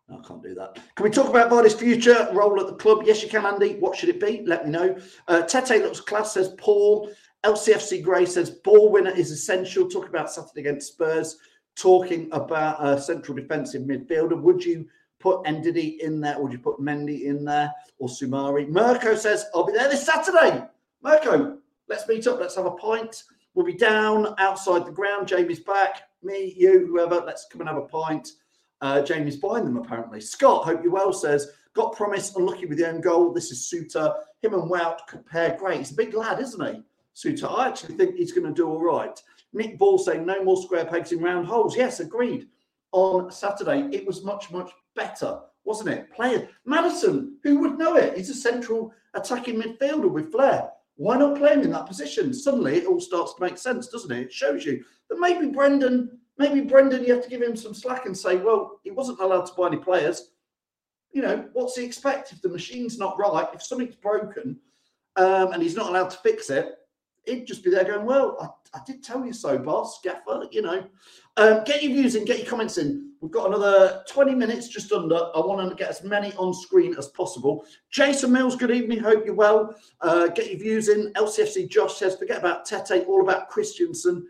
No, 0.09 0.19
I 0.19 0.27
can't 0.27 0.43
do 0.43 0.55
that. 0.55 0.79
Can 0.95 1.05
we 1.05 1.11
talk 1.11 1.29
about 1.29 1.51
Vardy's 1.51 1.75
future 1.75 2.29
role 2.33 2.59
at 2.61 2.67
the 2.67 2.75
club? 2.75 3.03
Yes, 3.05 3.23
you 3.23 3.29
can, 3.29 3.45
Andy. 3.45 3.75
What 3.75 3.97
should 3.97 4.09
it 4.09 4.21
be? 4.21 4.43
Let 4.47 4.65
me 4.65 4.71
know. 4.71 4.99
Uh, 5.29 5.43
Tete 5.43 5.83
looks 5.83 6.01
class, 6.01 6.35
says 6.35 6.55
Paul. 6.59 7.11
LCFC 7.45 8.03
Gray 8.03 8.27
says 8.27 8.51
ball 8.51 8.91
winner 8.91 9.11
is 9.11 9.31
essential. 9.31 9.89
Talk 9.89 10.09
about 10.09 10.33
Saturday 10.33 10.61
against 10.61 10.89
Spurs. 10.89 11.37
Talking 11.77 12.29
about 12.33 12.85
a 12.85 13.01
central 13.01 13.37
defensive 13.37 13.83
midfielder. 13.83 14.41
Would 14.41 14.65
you 14.65 14.89
put 15.21 15.45
Ndidi 15.45 15.99
in 15.99 16.21
there? 16.21 16.41
Would 16.41 16.53
you 16.53 16.59
put 16.59 16.81
Mendy 16.81 17.23
in 17.25 17.45
there 17.45 17.73
or 17.99 18.09
Soumaré? 18.09 18.69
Mirko 18.69 19.15
says, 19.15 19.45
I'll 19.55 19.67
be 19.67 19.73
there 19.73 19.89
this 19.89 20.05
Saturday. 20.05 20.65
Mirko, 21.03 21.59
let's 21.89 22.09
meet 22.09 22.27
up. 22.27 22.41
Let's 22.41 22.57
have 22.57 22.67
a 22.67 22.73
pint. 22.73 23.25
We'll 23.55 23.67
be 23.67 23.75
down 23.75 24.35
outside 24.39 24.87
the 24.87 24.93
ground. 24.93 25.29
Jamie's 25.29 25.61
back. 25.61 26.03
Me, 26.23 26.55
you, 26.57 26.87
whoever. 26.87 27.17
Let's 27.17 27.47
come 27.51 27.61
and 27.61 27.69
have 27.69 27.79
a 27.79 27.83
pint. 27.83 28.29
Uh, 28.81 29.03
Jamie's 29.03 29.37
buying 29.37 29.65
them 29.65 29.77
apparently. 29.77 30.21
Scott, 30.21 30.65
hope 30.65 30.83
you're 30.83 30.93
well, 30.93 31.13
says, 31.13 31.49
got 31.75 31.97
promise, 31.97 32.35
unlucky 32.37 32.67
with 32.67 32.79
the 32.79 32.89
own 32.89 33.01
goal. 33.01 33.33
This 33.33 33.51
is 33.51 33.73
Souttar. 33.73 34.15
Him 34.43 34.55
and 34.55 34.71
Wout 34.71 34.99
pair 35.27 35.57
great. 35.59 35.79
He's 35.79 35.91
a 35.91 35.97
big 35.97 36.15
lad, 36.15 36.41
isn't 36.41 36.75
he? 36.75 36.83
Souttar. 37.17 37.59
I 37.59 37.69
actually 37.69 37.97
think 37.97 38.15
he's 38.15 38.33
going 38.33 38.47
to 38.47 38.55
do 38.55 38.69
all 38.69 38.81
right. 38.81 39.21
Nick 39.53 39.79
Ball 39.79 39.99
saying 39.99 40.25
no 40.25 40.45
more 40.45 40.61
square 40.63 40.85
pegs 40.85 41.13
in 41.13 41.21
round 41.21 41.47
holes. 41.47 41.77
Yes, 41.77 42.01
agreed. 42.01 42.49
On 42.93 43.31
Saturday, 43.31 43.89
it 43.93 44.07
was 44.07 44.25
much, 44.25 44.51
much 44.51 44.71
better, 44.95 45.41
wasn't 45.65 45.91
it? 45.91 46.13
Player 46.13 46.49
Maddison, 46.65 47.37
who 47.43 47.59
would 47.59 47.79
know 47.79 47.97
it? 47.97 48.17
He's 48.17 48.31
a 48.31 48.35
central 48.35 48.93
attacking 49.15 49.61
midfielder 49.61 50.11
with 50.11 50.31
flair. 50.31 50.71
Why 50.99 51.17
not 51.17 51.39
play 51.39 51.53
him 51.53 51.61
in 51.61 51.71
that 51.71 51.87
position? 51.87 52.35
Suddenly, 52.35 52.79
it 52.79 52.87
all 52.87 53.01
starts 53.01 53.35
to 53.35 53.41
make 53.41 53.57
sense, 53.57 53.87
doesn't 53.87 54.11
it? 54.11 54.19
It 54.19 54.33
shows 54.33 54.65
you 54.65 54.85
that 55.09 55.21
maybe 55.21 55.47
Brendan, 55.47 56.19
maybe 56.39 56.61
Brendan, 56.61 57.05
you 57.05 57.15
have 57.15 57.23
to 57.23 57.31
give 57.31 57.41
him 57.41 57.55
some 57.55 57.73
slack 57.73 58.07
and 58.07 58.19
say, 58.19 58.37
well, 58.37 58.81
he 58.83 58.91
wasn't 58.91 59.21
allowed 59.21 59.47
to 59.47 59.55
buy 59.57 59.69
any 59.69 59.77
players. 59.77 60.33
You 61.13 61.23
know, 61.23 61.49
what's 61.53 61.77
he 61.77 61.85
expect 61.85 62.33
if 62.33 62.43
the 62.43 62.49
machine's 62.49 62.99
not 62.99 63.17
right? 63.17 63.47
If 63.55 63.63
something's 63.63 63.95
broken 63.95 64.59
um, 65.15 65.53
and 65.53 65.63
he's 65.63 65.77
not 65.77 65.89
allowed 65.89 66.11
to 66.11 66.19
fix 66.19 66.51
it, 66.51 66.75
he'd 67.27 67.47
just 67.47 67.63
be 67.63 67.71
there 67.71 67.85
going, 67.85 68.05
Well, 68.05 68.37
I, 68.75 68.79
I 68.79 68.81
did 68.85 69.05
tell 69.05 69.25
you 69.25 69.33
so, 69.33 69.57
boss, 69.57 70.01
gaffer, 70.03 70.49
you 70.51 70.63
know. 70.63 70.85
Um, 71.37 71.63
get 71.63 71.81
your 71.81 71.93
views 71.93 72.17
in, 72.17 72.25
get 72.25 72.39
your 72.39 72.49
comments 72.49 72.77
in. 72.77 73.08
We've 73.21 73.33
got 73.33 73.49
another 73.49 74.05
20 74.09 74.35
minutes 74.35 74.69
just 74.69 74.93
under. 74.93 75.17
I 75.17 75.41
want 75.41 75.69
to 75.69 75.75
get 75.75 75.91
as 75.91 76.05
many 76.05 76.33
on 76.35 76.55
screen 76.55 76.95
as 76.97 77.09
possible. 77.09 77.65
Jason 77.91 78.33
Mills, 78.33 78.55
good 78.55 78.71
evening. 78.71 79.01
Hope 79.01 79.25
you're 79.25 79.35
well. 79.35 79.75
Uh, 80.01 80.29
get 80.29 80.51
your 80.51 80.59
views 80.59 80.89
in. 80.89 81.13
LCFC 81.15 81.69
Josh 81.69 81.97
says, 81.97 82.17
forget 82.17 82.39
about 82.39 82.65
Tete, 82.65 83.07
all 83.09 83.23
about 83.23 83.51
Kristiansen. 83.51 84.23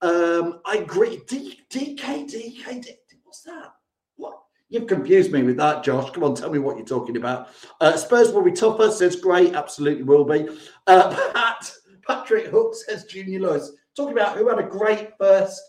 Um, 0.00 0.60
I 0.64 0.78
agree. 0.78 1.20
D, 1.28 1.60
DK, 1.68 1.98
DK, 1.98 2.82
D, 2.82 2.94
what's 3.24 3.42
that? 3.42 3.74
What? 4.16 4.38
You've 4.70 4.86
confused 4.86 5.32
me 5.32 5.42
with 5.42 5.58
that, 5.58 5.84
Josh. 5.84 6.10
Come 6.10 6.24
on, 6.24 6.34
tell 6.34 6.50
me 6.50 6.58
what 6.58 6.78
you're 6.78 6.86
talking 6.86 7.18
about. 7.18 7.48
Uh, 7.80 7.96
Spurs 7.96 8.32
will 8.32 8.42
be 8.42 8.52
tougher, 8.52 8.90
says 8.90 9.16
Great. 9.16 9.54
Absolutely 9.54 10.04
will 10.04 10.24
be. 10.24 10.48
Uh, 10.86 11.14
Pat, 11.34 11.70
Patrick 12.06 12.46
Hook 12.46 12.74
says 12.74 13.04
Junior 13.04 13.40
Lewis. 13.40 13.72
Talking 13.94 14.16
about 14.16 14.38
who 14.38 14.48
had 14.48 14.58
a 14.58 14.62
great 14.62 15.10
first 15.18 15.60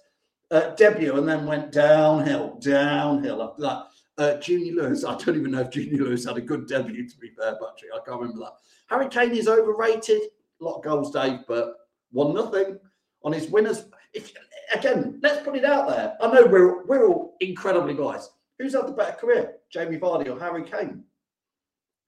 uh, 0.51 0.75
debut 0.75 1.17
and 1.17 1.27
then 1.27 1.45
went 1.45 1.71
downhill, 1.71 2.57
downhill 2.59 3.41
after 3.41 3.61
that. 3.61 3.83
Uh, 4.17 4.37
Junior 4.39 4.73
Lewis, 4.73 5.05
I 5.05 5.15
don't 5.17 5.37
even 5.37 5.51
know 5.51 5.61
if 5.61 5.71
Junior 5.71 6.03
Lewis 6.03 6.25
had 6.25 6.37
a 6.37 6.41
good 6.41 6.67
debut, 6.67 7.07
to 7.07 7.17
be 7.17 7.29
fair, 7.29 7.53
Patrick. 7.53 7.91
I 7.93 7.99
can't 8.05 8.19
remember 8.19 8.39
that. 8.41 8.53
Harry 8.87 9.07
Kane 9.07 9.31
is 9.31 9.47
overrated. 9.47 10.21
A 10.59 10.63
lot 10.63 10.77
of 10.77 10.83
goals, 10.83 11.11
Dave, 11.11 11.39
but 11.47 11.75
one 12.11 12.35
nothing 12.35 12.77
on 13.23 13.33
his 13.33 13.49
winners. 13.49 13.85
If 14.13 14.33
again, 14.75 15.19
let's 15.23 15.43
put 15.43 15.55
it 15.55 15.65
out 15.65 15.87
there. 15.87 16.15
I 16.21 16.27
know 16.27 16.45
we're 16.45 16.85
we're 16.85 17.07
all 17.07 17.35
incredibly 17.39 17.93
biased. 17.93 18.31
Who's 18.59 18.73
had 18.73 18.87
the 18.87 18.91
better 18.91 19.13
career, 19.17 19.55
Jamie 19.71 19.97
Vardy 19.97 20.29
or 20.29 20.39
Harry 20.39 20.63
Kane? 20.63 21.03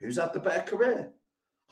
Who's 0.02 0.18
had 0.18 0.34
the 0.34 0.40
better 0.40 0.62
career? 0.62 1.10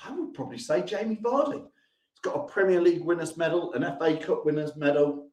I 0.04 0.12
would 0.12 0.34
probably 0.34 0.58
say 0.58 0.82
Jamie 0.82 1.20
Vardy. 1.22 1.62
He's 1.62 2.22
got 2.24 2.38
a 2.38 2.44
Premier 2.52 2.82
League 2.82 3.04
winners 3.04 3.38
medal, 3.38 3.74
an 3.74 3.84
FA 4.00 4.18
Cup 4.18 4.46
winners 4.46 4.76
medal. 4.76 5.31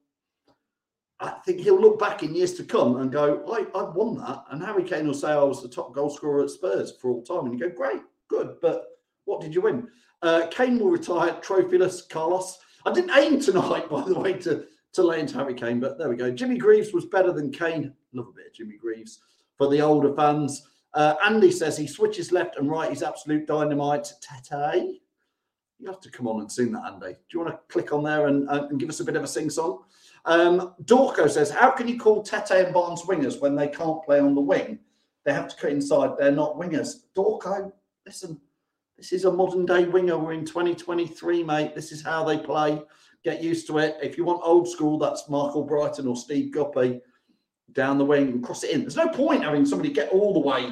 I 1.20 1.30
think 1.44 1.60
he'll 1.60 1.80
look 1.80 1.98
back 1.98 2.22
in 2.22 2.34
years 2.34 2.54
to 2.54 2.64
come 2.64 2.96
and 2.96 3.10
go, 3.10 3.44
I, 3.52 3.66
I 3.76 3.82
won 3.82 4.18
that. 4.18 4.44
And 4.50 4.62
Harry 4.62 4.84
Kane 4.84 5.06
will 5.06 5.14
say 5.14 5.32
I 5.32 5.42
was 5.42 5.62
the 5.62 5.68
top 5.68 5.92
goal 5.92 6.10
scorer 6.10 6.44
at 6.44 6.50
Spurs 6.50 6.92
for 7.00 7.10
all 7.10 7.22
time. 7.22 7.46
And 7.46 7.58
you 7.58 7.68
go, 7.68 7.74
great, 7.74 8.02
good, 8.28 8.56
but 8.62 8.84
what 9.24 9.40
did 9.40 9.54
you 9.54 9.62
win? 9.62 9.88
Uh, 10.22 10.46
Kane 10.50 10.78
will 10.78 10.90
retire 10.90 11.32
trophyless, 11.40 12.08
Carlos. 12.08 12.58
I 12.86 12.92
didn't 12.92 13.16
aim 13.18 13.40
tonight, 13.40 13.88
by 13.90 14.02
the 14.02 14.18
way, 14.18 14.34
to, 14.34 14.66
to 14.92 15.02
lay 15.02 15.20
into 15.20 15.34
Harry 15.34 15.54
Kane, 15.54 15.80
but 15.80 15.98
there 15.98 16.08
we 16.08 16.16
go. 16.16 16.30
Jimmy 16.30 16.56
Greaves 16.56 16.92
was 16.92 17.06
better 17.06 17.32
than 17.32 17.50
Kane. 17.50 17.92
Love 18.12 18.28
a 18.28 18.32
bit 18.32 18.46
of 18.46 18.54
Jimmy 18.54 18.76
Greaves 18.76 19.18
for 19.56 19.68
the 19.68 19.80
older 19.80 20.14
fans. 20.14 20.68
Uh, 20.94 21.14
Andy 21.24 21.50
says 21.50 21.76
he 21.76 21.86
switches 21.86 22.32
left 22.32 22.56
and 22.56 22.70
right. 22.70 22.90
He's 22.90 23.02
absolute 23.02 23.46
dynamite. 23.46 24.10
Tete. 24.20 25.00
You 25.80 25.86
have 25.86 26.00
to 26.00 26.10
come 26.10 26.26
on 26.26 26.40
and 26.40 26.50
sing 26.50 26.72
that, 26.72 26.92
Andy. 26.92 27.12
Do 27.12 27.18
you 27.32 27.40
want 27.40 27.52
to 27.52 27.60
click 27.68 27.92
on 27.92 28.02
there 28.02 28.26
and, 28.26 28.48
uh, 28.48 28.66
and 28.70 28.80
give 28.80 28.88
us 28.88 29.00
a 29.00 29.04
bit 29.04 29.16
of 29.16 29.22
a 29.22 29.28
sing 29.28 29.50
song? 29.50 29.84
Um, 30.24 30.74
Dorco 30.84 31.30
says, 31.30 31.50
How 31.50 31.70
can 31.70 31.88
you 31.88 31.98
call 31.98 32.22
Tete 32.22 32.50
and 32.50 32.74
Barnes 32.74 33.02
wingers 33.02 33.40
when 33.40 33.54
they 33.54 33.68
can't 33.68 34.02
play 34.04 34.20
on 34.20 34.34
the 34.34 34.40
wing? 34.40 34.78
They 35.24 35.32
have 35.32 35.48
to 35.48 35.56
cut 35.56 35.70
inside. 35.70 36.12
They're 36.18 36.30
not 36.30 36.56
wingers. 36.56 37.04
Dorco, 37.16 37.72
listen, 38.06 38.40
this 38.96 39.12
is 39.12 39.24
a 39.24 39.32
modern 39.32 39.64
day 39.64 39.84
winger. 39.84 40.18
We're 40.18 40.32
in 40.32 40.44
2023, 40.44 41.44
mate. 41.44 41.74
This 41.74 41.92
is 41.92 42.02
how 42.02 42.24
they 42.24 42.38
play. 42.38 42.82
Get 43.24 43.42
used 43.42 43.66
to 43.68 43.78
it. 43.78 43.96
If 44.02 44.16
you 44.16 44.24
want 44.24 44.40
old 44.42 44.68
school, 44.68 44.98
that's 44.98 45.28
Marc 45.28 45.54
Albrighton 45.54 46.08
or 46.08 46.16
Steve 46.16 46.52
Guppy 46.52 47.00
down 47.72 47.98
the 47.98 48.04
wing 48.04 48.28
and 48.28 48.42
cross 48.42 48.64
it 48.64 48.70
in. 48.70 48.80
There's 48.80 48.96
no 48.96 49.08
point 49.08 49.44
having 49.44 49.66
somebody 49.66 49.92
get 49.92 50.08
all 50.10 50.32
the 50.32 50.40
way 50.40 50.70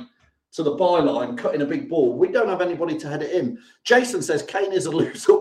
to 0.52 0.62
the 0.62 0.76
byline, 0.76 1.36
cutting 1.36 1.62
a 1.62 1.66
big 1.66 1.88
ball. 1.88 2.16
We 2.16 2.28
don't 2.28 2.48
have 2.48 2.62
anybody 2.62 2.96
to 2.98 3.08
head 3.08 3.22
it 3.22 3.32
in. 3.32 3.58
Jason 3.84 4.22
says 4.22 4.42
Kane 4.42 4.72
is 4.72 4.86
a 4.86 4.90
loser. 4.92 5.32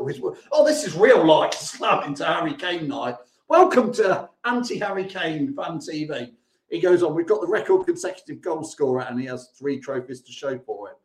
Oh, 0.51 0.65
this 0.65 0.83
is 0.83 0.95
real 0.95 1.25
life 1.25 1.53
slam 1.55 2.03
into 2.03 2.25
Harry 2.25 2.53
Kane 2.53 2.87
night. 2.87 3.15
Welcome 3.47 3.93
to 3.93 4.27
anti 4.43 4.79
Harry 4.79 5.05
Kane 5.05 5.53
fan 5.53 5.77
TV. 5.77 6.31
He 6.67 6.79
goes 6.79 7.03
on, 7.03 7.13
we've 7.13 7.27
got 7.27 7.41
the 7.41 7.47
record 7.47 7.85
consecutive 7.85 8.41
goal 8.41 8.63
scorer 8.63 9.01
and 9.01 9.19
he 9.19 9.27
has 9.27 9.51
three 9.57 9.79
trophies 9.79 10.21
to 10.21 10.31
show 10.31 10.57
for 10.65 10.89
it. 10.89 10.95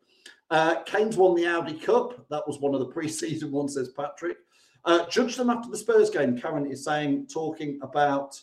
Uh, 0.49 0.81
Kane's 0.81 1.17
won 1.17 1.35
the 1.35 1.45
Audi 1.45 1.75
Cup. 1.75 2.25
That 2.31 2.47
was 2.47 2.59
one 2.59 2.73
of 2.73 2.79
the 2.79 2.87
pre-season 2.87 3.51
ones, 3.51 3.75
says 3.75 3.89
Patrick. 3.89 4.37
Uh, 4.85 5.05
judge 5.05 5.35
them 5.35 5.51
after 5.51 5.69
the 5.69 5.77
Spurs 5.77 6.09
game. 6.09 6.35
Karen 6.35 6.65
is 6.65 6.83
saying, 6.83 7.27
talking 7.27 7.77
about, 7.83 8.35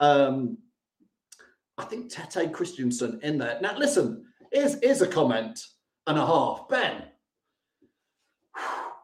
um, 0.00 0.56
I 1.76 1.84
think 1.84 2.10
Tete 2.10 2.50
Kristiansen 2.52 3.22
in 3.22 3.36
there. 3.36 3.58
Now, 3.60 3.76
listen, 3.76 4.24
here's, 4.50 4.80
here's 4.82 5.02
a 5.02 5.06
comment 5.06 5.62
and 6.06 6.18
a 6.18 6.24
half. 6.24 6.70
Ben, 6.70 7.04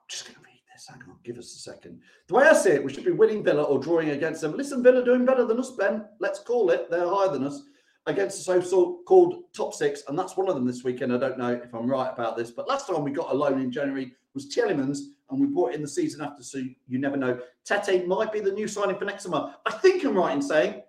just 0.09 0.25
going 0.25 0.37
to 0.37 0.41
read 0.41 0.63
this. 0.73 0.87
Hang 0.89 1.03
on, 1.03 1.18
give 1.29 1.39
us 1.39 1.55
a 1.55 1.59
second. 1.59 2.01
The 2.27 2.35
way 2.35 2.45
I 2.45 2.55
see 2.55 2.71
it, 2.71 2.83
we 2.83 2.93
should 2.93 3.05
be 3.05 3.11
winning 3.11 3.45
Villa 3.45 3.63
or 3.63 3.79
drawing 3.79 4.11
against 4.11 4.41
them. 4.41 4.57
Listen, 4.57 4.83
Villa 4.83 5.05
doing 5.05 5.27
better 5.27 5.45
than 5.45 5.59
us, 5.59 5.73
Ben. 5.73 6.07
Let's 6.21 6.39
call 6.39 6.71
it. 6.71 6.91
They're 6.91 7.07
higher 7.07 7.29
than 7.29 7.45
us 7.45 7.65
against 8.07 8.39
the 8.47 8.63
so-called 8.63 9.43
top 9.53 9.75
six, 9.75 10.03
and 10.09 10.19
that's 10.19 10.39
one 10.39 10.49
of 10.49 10.55
them 10.55 10.67
this 10.67 10.85
weekend. 10.85 11.13
I 11.13 11.19
don't 11.19 11.39
know 11.39 11.53
if 11.53 11.75
I'm 11.75 11.87
right 11.87 12.11
about 12.11 12.39
this, 12.39 12.51
but 12.51 12.67
last 12.67 12.87
time 12.87 13.05
we 13.05 13.11
got 13.11 13.31
a 13.31 13.35
loan 13.35 13.61
in 13.61 13.71
January 13.71 14.13
was 14.33 14.49
Tielemans, 14.49 15.01
and 15.29 15.39
we 15.39 15.47
brought 15.47 15.75
in 15.75 15.83
the 15.83 15.89
season 15.89 16.23
after, 16.23 16.43
so 16.43 16.63
you 16.87 16.99
never 16.99 17.19
know. 17.19 17.39
Tete 17.67 18.07
might 18.07 18.33
be 18.33 18.41
the 18.41 18.53
new 18.53 18.67
signing 18.67 18.97
for 18.97 19.05
next 19.05 19.25
summer. 19.25 19.55
I 19.67 19.73
think 19.73 20.03
I'm 20.05 20.17
right 20.17 20.35
in 20.35 20.41
saying, 20.41 20.81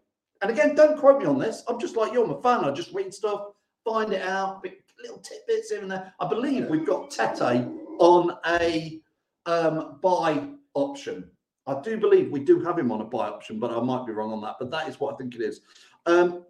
and 0.41 0.49
again, 0.49 0.73
don't 0.73 0.97
quote 0.97 1.19
me 1.19 1.25
on 1.25 1.37
this. 1.37 1.63
I'm 1.67 1.81
just 1.81 1.97
like 1.97 2.13
you. 2.13 2.23
I'm 2.23 2.31
a 2.31 2.41
fan. 2.41 2.63
I 2.63 2.71
just 2.71 2.93
read 2.93 3.13
stuff, 3.13 3.47
find 3.83 4.13
it 4.13 4.21
out, 4.21 4.65
little 5.01 5.17
tidbits 5.17 5.71
here 5.71 5.81
and 5.81 5.91
there. 5.91 6.13
I 6.21 6.29
believe 6.29 6.69
we've 6.69 6.85
got 6.85 7.11
Tete 7.11 7.67
on 7.99 8.37
a 8.47 9.01
um, 9.49 9.99
buy 10.01 10.47
option. 10.75 11.29
I 11.65 11.81
do 11.81 11.97
believe 11.97 12.31
we 12.31 12.39
do 12.39 12.59
have 12.61 12.77
him 12.77 12.91
on 12.91 13.01
a 13.01 13.05
buy 13.05 13.27
option, 13.27 13.59
but 13.59 13.71
I 13.71 13.79
might 13.81 14.05
be 14.05 14.13
wrong 14.13 14.31
on 14.31 14.41
that. 14.41 14.55
But 14.59 14.71
that 14.71 14.87
is 14.87 14.99
what 14.99 15.13
I 15.13 15.17
think 15.17 15.35
it 15.35 15.41
is. 15.41 15.61
Um, 16.05 16.45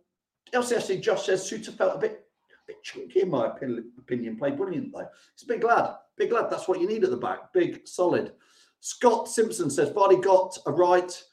LCSC 0.53 1.01
Josh 1.01 1.25
says 1.25 1.49
Souttar 1.49 1.77
felt 1.77 1.95
a 1.95 1.99
bit, 1.99 2.25
a 2.51 2.67
bit 2.67 2.83
chunky 2.83 3.21
in 3.21 3.29
my 3.29 3.47
opinion. 3.47 4.37
Played 4.37 4.57
brilliant 4.57 4.91
though. 4.93 5.07
It's 5.33 5.43
big 5.43 5.63
lad, 5.63 5.95
big 6.17 6.31
lad. 6.31 6.49
That's 6.49 6.67
what 6.67 6.79
you 6.79 6.87
need 6.87 7.03
at 7.03 7.11
the 7.11 7.17
back. 7.17 7.53
Big, 7.53 7.87
solid. 7.87 8.33
Scott 8.81 9.27
Simpson 9.27 9.69
says 9.69 9.91
Vardy 9.91 10.21
got 10.21 10.57
a 10.65 10.71
right 10.71 11.23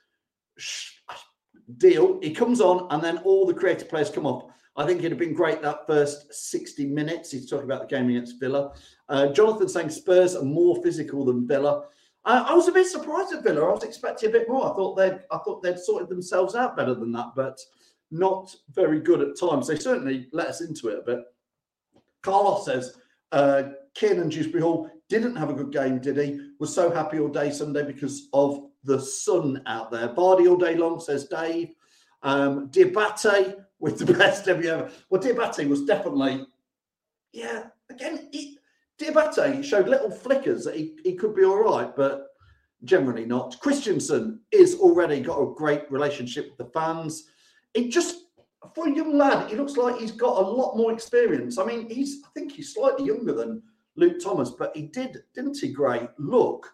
deal. 1.78 2.20
He 2.20 2.34
comes 2.34 2.60
on, 2.60 2.88
and 2.90 3.02
then 3.02 3.18
all 3.18 3.46
the 3.46 3.54
creative 3.54 3.88
players 3.88 4.10
come 4.10 4.26
up. 4.26 4.50
I 4.76 4.84
think 4.84 4.98
it'd 5.00 5.12
have 5.12 5.18
been 5.18 5.34
great 5.34 5.62
that 5.62 5.86
first 5.86 6.32
60 6.32 6.86
minutes. 6.86 7.30
He's 7.30 7.48
talking 7.48 7.64
about 7.64 7.88
the 7.88 7.96
game 7.96 8.10
against 8.10 8.38
Villa. 8.38 8.72
Uh, 9.08 9.28
Jonathan 9.28 9.68
saying 9.68 9.90
Spurs 9.90 10.36
are 10.36 10.44
more 10.44 10.82
physical 10.82 11.24
than 11.24 11.46
Villa. 11.46 11.84
Uh, 12.24 12.44
I 12.46 12.54
was 12.54 12.68
a 12.68 12.72
bit 12.72 12.86
surprised 12.86 13.32
at 13.32 13.44
Villa. 13.44 13.66
I 13.66 13.72
was 13.72 13.84
expecting 13.84 14.28
a 14.28 14.32
bit 14.32 14.48
more. 14.48 14.70
I 14.70 14.74
thought 14.74 14.96
they'd, 14.96 15.20
I 15.30 15.38
thought 15.38 15.62
they'd 15.62 15.78
sorted 15.78 16.08
themselves 16.08 16.54
out 16.54 16.76
better 16.76 16.94
than 16.94 17.12
that, 17.12 17.28
but 17.34 17.58
not 18.10 18.54
very 18.74 19.00
good 19.00 19.20
at 19.20 19.38
times. 19.38 19.66
They 19.66 19.78
certainly 19.78 20.28
let 20.32 20.48
us 20.48 20.60
into 20.60 20.88
it 20.88 20.98
a 20.98 21.02
bit. 21.02 21.20
Carlos 22.22 22.64
says, 22.64 22.96
uh, 23.32 23.64
and 24.02 24.30
Dewsbury 24.30 24.62
Hall 24.62 24.90
didn't 25.08 25.36
have 25.36 25.48
a 25.48 25.54
good 25.54 25.72
game, 25.72 26.00
did 26.00 26.18
he? 26.18 26.50
Was 26.58 26.74
so 26.74 26.90
happy 26.90 27.18
all 27.18 27.28
day 27.28 27.50
Sunday 27.50 27.84
because 27.84 28.28
of 28.32 28.66
the 28.84 29.00
sun 29.00 29.62
out 29.66 29.90
there. 29.90 30.08
Vardy 30.08 30.48
all 30.48 30.56
day 30.56 30.74
long, 30.76 31.00
says 31.00 31.28
Dave. 31.28 31.68
Um, 32.26 32.68
Diabate 32.70 33.54
with 33.78 33.98
the 33.98 34.12
best 34.18 34.48
ever. 34.48 34.90
Well, 35.08 35.22
Diabate 35.22 35.68
was 35.68 35.84
definitely, 35.84 36.46
yeah, 37.32 37.66
again, 37.88 38.28
he, 38.32 38.58
Diabate 38.98 39.64
showed 39.64 39.88
little 39.88 40.10
flickers 40.10 40.64
that 40.64 40.76
he, 40.76 40.96
he 41.04 41.14
could 41.14 41.34
be 41.34 41.44
all 41.44 41.62
right, 41.62 41.94
but 41.94 42.28
generally 42.84 43.24
not. 43.24 43.56
Kristiansen 43.60 44.40
is 44.50 44.74
already 44.76 45.20
got 45.20 45.40
a 45.40 45.54
great 45.54 45.90
relationship 45.90 46.48
with 46.48 46.58
the 46.58 46.72
fans 46.78 47.28
it 47.76 47.90
just 47.90 48.24
for 48.74 48.88
a 48.88 48.94
young 48.94 49.16
lad, 49.16 49.50
he 49.50 49.56
looks 49.56 49.76
like 49.76 49.98
he's 50.00 50.10
got 50.10 50.42
a 50.42 50.48
lot 50.48 50.76
more 50.76 50.92
experience. 50.92 51.58
I 51.58 51.64
mean, 51.64 51.88
he's 51.88 52.22
I 52.24 52.28
think 52.34 52.52
he's 52.52 52.74
slightly 52.74 53.06
younger 53.06 53.32
than 53.32 53.62
Luke 53.96 54.16
Thomas, 54.22 54.50
but 54.50 54.74
he 54.74 54.82
did, 54.82 55.22
didn't 55.34 55.58
he, 55.58 55.72
Gray, 55.72 56.08
look 56.18 56.72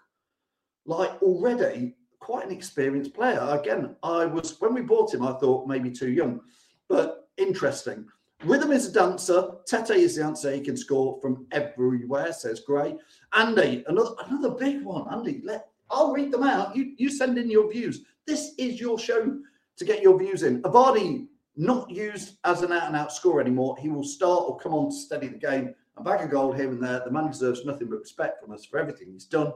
like 0.87 1.21
already 1.23 1.97
quite 2.23 2.47
an 2.47 2.53
experienced 2.53 3.13
player. 3.15 3.41
Again, 3.51 3.97
I 4.05 4.25
was 4.25 4.61
when 4.61 4.75
we 4.75 4.81
bought 4.81 5.13
him, 5.13 5.27
I 5.27 5.33
thought 5.33 5.67
maybe 5.67 5.91
too 5.91 6.11
young, 6.11 6.41
but 6.89 7.29
interesting. 7.37 8.07
Rhythm 8.45 8.71
is 8.71 8.87
a 8.87 8.93
dancer. 8.93 9.51
Tete 9.67 9.91
is 9.91 10.17
the 10.17 10.25
answer. 10.25 10.53
He 10.53 10.61
can 10.61 10.77
score 10.77 11.19
from 11.21 11.47
everywhere, 11.51 12.33
says 12.33 12.61
Gray. 12.61 12.95
Andy, 13.35 13.85
another 13.89 14.15
another 14.27 14.51
big 14.51 14.85
one. 14.85 15.13
Andy, 15.13 15.43
let 15.45 15.67
I'll 15.91 16.13
read 16.13 16.33
them 16.33 16.45
out. 16.45 16.77
You 16.77 16.95
you 16.97 17.11
send 17.11 17.39
in 17.39 17.51
your 17.51 17.71
views. 17.71 18.05
This 18.25 18.55
is 18.57 18.81
your 18.81 19.01
show 19.01 19.39
to 19.77 19.85
get 19.85 20.03
your 20.03 20.17
views 20.17 20.45
in. 20.45 20.63
Avadi 20.63 21.27
not 21.57 21.91
used 21.91 22.39
as 22.45 22.63
an 22.63 22.73
out 22.73 22.87
and 22.87 22.97
out 22.97 23.13
scorer 23.13 23.41
anymore. 23.41 23.77
He 23.81 23.89
will 23.89 24.05
start 24.05 24.45
or 24.47 24.59
come 24.59 24.75
on 24.75 24.91
to 24.91 24.97
steady 24.97 25.27
the 25.27 25.39
game. 25.39 25.75
A 25.97 26.03
bag 26.03 26.25
of 26.25 26.31
gold 26.31 26.57
here 26.57 26.71
and 26.71 26.83
there. 26.83 27.03
The 27.05 27.11
man 27.11 27.27
deserves 27.27 27.65
nothing 27.65 27.89
but 27.89 27.99
respect 27.99 28.41
from 28.41 28.53
us 28.53 28.65
for 28.65 28.79
everything 28.79 29.13
he's 29.13 29.27
done. 29.27 29.53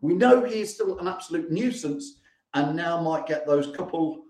We 0.00 0.14
know 0.14 0.44
he 0.44 0.60
is 0.60 0.74
still 0.74 0.98
an 0.98 1.08
absolute 1.08 1.50
nuisance 1.50 2.20
and 2.54 2.76
now 2.76 3.00
might 3.00 3.26
get 3.26 3.46
those 3.46 3.74
couple 3.76 4.24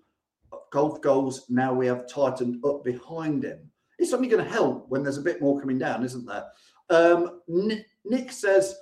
golf 0.73 1.01
goals. 1.01 1.47
Now 1.49 1.73
we 1.73 1.87
have 1.87 2.09
tightened 2.09 2.65
up 2.65 2.85
behind 2.85 3.45
him. 3.45 3.71
It's 3.99 4.13
only 4.13 4.29
going 4.29 4.45
to 4.45 4.51
help 4.51 4.89
when 4.89 5.03
there's 5.03 5.19
a 5.19 5.23
bit 5.23 5.41
more 5.41 5.61
coming 5.61 5.79
down, 5.79 6.05
isn't 6.05 6.27
there? 6.27 6.45
Um, 6.91 7.41
Nick 7.49 8.31
says 8.31 8.77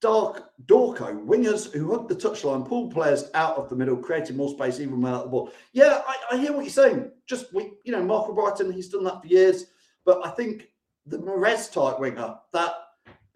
Dark 0.00 0.50
Dorco, 0.66 1.24
wingers 1.26 1.72
who 1.72 1.90
hug 1.90 2.08
the 2.08 2.14
touchline, 2.14 2.66
pull 2.66 2.88
players 2.88 3.30
out 3.34 3.56
of 3.56 3.68
the 3.68 3.76
middle, 3.76 3.96
creating 3.96 4.36
more 4.36 4.50
space 4.50 4.80
even 4.80 5.00
without 5.00 5.24
the 5.24 5.30
ball. 5.30 5.52
Yeah, 5.72 6.02
I, 6.06 6.34
I 6.34 6.38
hear 6.38 6.52
what 6.52 6.64
you're 6.64 6.70
saying. 6.70 7.10
Just 7.26 7.52
we, 7.52 7.72
you 7.84 7.92
know, 7.92 8.02
Marc 8.02 8.28
Albrighton, 8.28 8.72
he's 8.72 8.88
done 8.88 9.04
that 9.04 9.20
for 9.20 9.28
years. 9.28 9.66
But 10.04 10.24
I 10.24 10.30
think 10.30 10.68
the 11.06 11.18
Mahrez 11.18 11.72
type 11.72 11.98
winger 11.98 12.36
that 12.52 12.74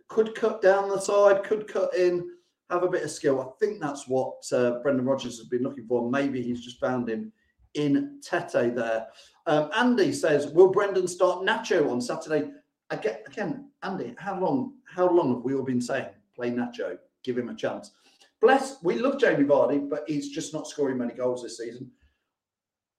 could 0.08 0.35
cut 0.35 0.62
down 0.62 0.88
the 0.88 1.00
side, 1.00 1.42
could 1.42 1.66
cut 1.66 1.94
in, 1.96 2.30
have 2.72 2.82
a 2.82 2.88
bit 2.88 3.04
of 3.04 3.11
skill. 3.11 3.40
I 3.40 3.64
think 3.64 3.80
that's 3.80 4.08
what 4.08 4.37
uh, 4.52 4.80
Brendan 4.82 5.06
Rodgers 5.06 5.38
has 5.38 5.46
been 5.46 5.62
looking 5.62 5.87
for. 5.87 6.11
Maybe 6.11 6.42
he's 6.42 6.64
just 6.64 6.80
found 6.80 7.08
him 7.08 7.32
in 7.74 8.20
Tete 8.22 8.74
there. 8.74 9.06
Um, 9.46 9.70
Andy 9.76 10.12
says, 10.12 10.48
"Will 10.48 10.70
Brendan 10.70 11.06
start 11.06 11.44
Nacho 11.44 11.90
on 11.90 12.00
Saturday?" 12.00 12.50
Again, 12.90 13.18
again, 13.26 13.70
Andy, 13.82 14.14
how 14.18 14.40
long? 14.40 14.74
How 14.85 15.08
long 15.11 15.35
have 15.35 15.44
we 15.44 15.54
all 15.54 15.62
been 15.62 15.80
saying? 15.80 16.06
play 16.35 16.50
Nacho, 16.50 16.98
give 17.22 17.38
him 17.38 17.48
a 17.48 17.54
chance. 17.54 17.92
Bless, 18.40 18.82
we 18.82 18.96
love 18.96 19.20
Jamie 19.20 19.44
Vardy, 19.44 19.88
but 19.88 20.04
he's 20.06 20.30
just 20.30 20.52
not 20.52 20.66
scoring 20.66 20.98
many 20.98 21.14
goals 21.14 21.42
this 21.42 21.58
season. 21.58 21.90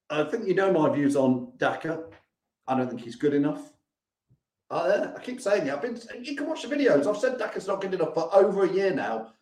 I 0.09 0.23
think 0.23 0.47
you 0.47 0.53
know 0.53 0.71
my 0.71 0.93
views 0.93 1.15
on 1.15 1.51
Daka. 1.57 2.03
I 2.67 2.77
don't 2.77 2.87
think 2.87 3.01
he's 3.01 3.15
good 3.15 3.33
enough. 3.33 3.73
Uh, 4.69 5.11
I 5.15 5.19
keep 5.19 5.41
saying 5.41 5.67
it. 5.67 5.73
I've 5.73 5.81
been. 5.81 5.99
You 6.21 6.35
can 6.35 6.47
watch 6.47 6.63
the 6.63 6.73
videos. 6.73 7.07
I've 7.07 7.17
said 7.17 7.37
Daka's 7.37 7.67
not 7.67 7.81
good 7.81 7.93
enough 7.93 8.13
for 8.13 8.33
over 8.33 8.63
a 8.63 8.71
year 8.71 8.93
now. 8.93 9.33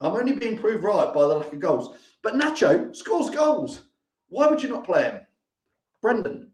I'm 0.00 0.12
only 0.12 0.32
being 0.32 0.58
proved 0.58 0.84
right 0.84 1.12
by 1.12 1.20
the 1.22 1.34
lack 1.34 1.52
of 1.52 1.60
goals. 1.60 1.96
But 2.22 2.34
Nacho 2.34 2.94
scores 2.94 3.30
goals. 3.30 3.82
Why 4.28 4.46
would 4.46 4.62
you 4.62 4.68
not 4.68 4.84
play 4.84 5.04
him? 5.04 5.20
Brendan, 6.00 6.50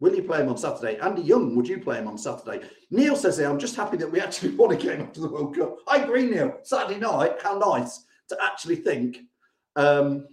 Will 0.00 0.14
you 0.14 0.22
play 0.22 0.40
him 0.40 0.48
on 0.48 0.56
Saturday? 0.56 0.98
Andy 0.98 1.20
Young, 1.20 1.54
would 1.54 1.68
you 1.68 1.78
play 1.78 1.98
him 1.98 2.08
on 2.08 2.16
Saturday? 2.16 2.66
Neil 2.90 3.14
says 3.14 3.36
here, 3.36 3.50
I'm 3.50 3.58
just 3.58 3.76
happy 3.76 3.98
that 3.98 4.10
we 4.10 4.18
actually 4.18 4.54
won 4.56 4.72
a 4.72 4.76
game 4.76 5.02
after 5.02 5.20
the 5.20 5.28
World 5.28 5.54
Cup. 5.54 5.76
I 5.86 5.98
agree, 5.98 6.28
Neil. 6.28 6.58
Saturday 6.62 6.98
night, 6.98 7.36
how 7.42 7.58
nice 7.58 8.04
to 8.30 8.36
actually 8.42 8.76
think, 8.76 9.18
um, 9.76 10.26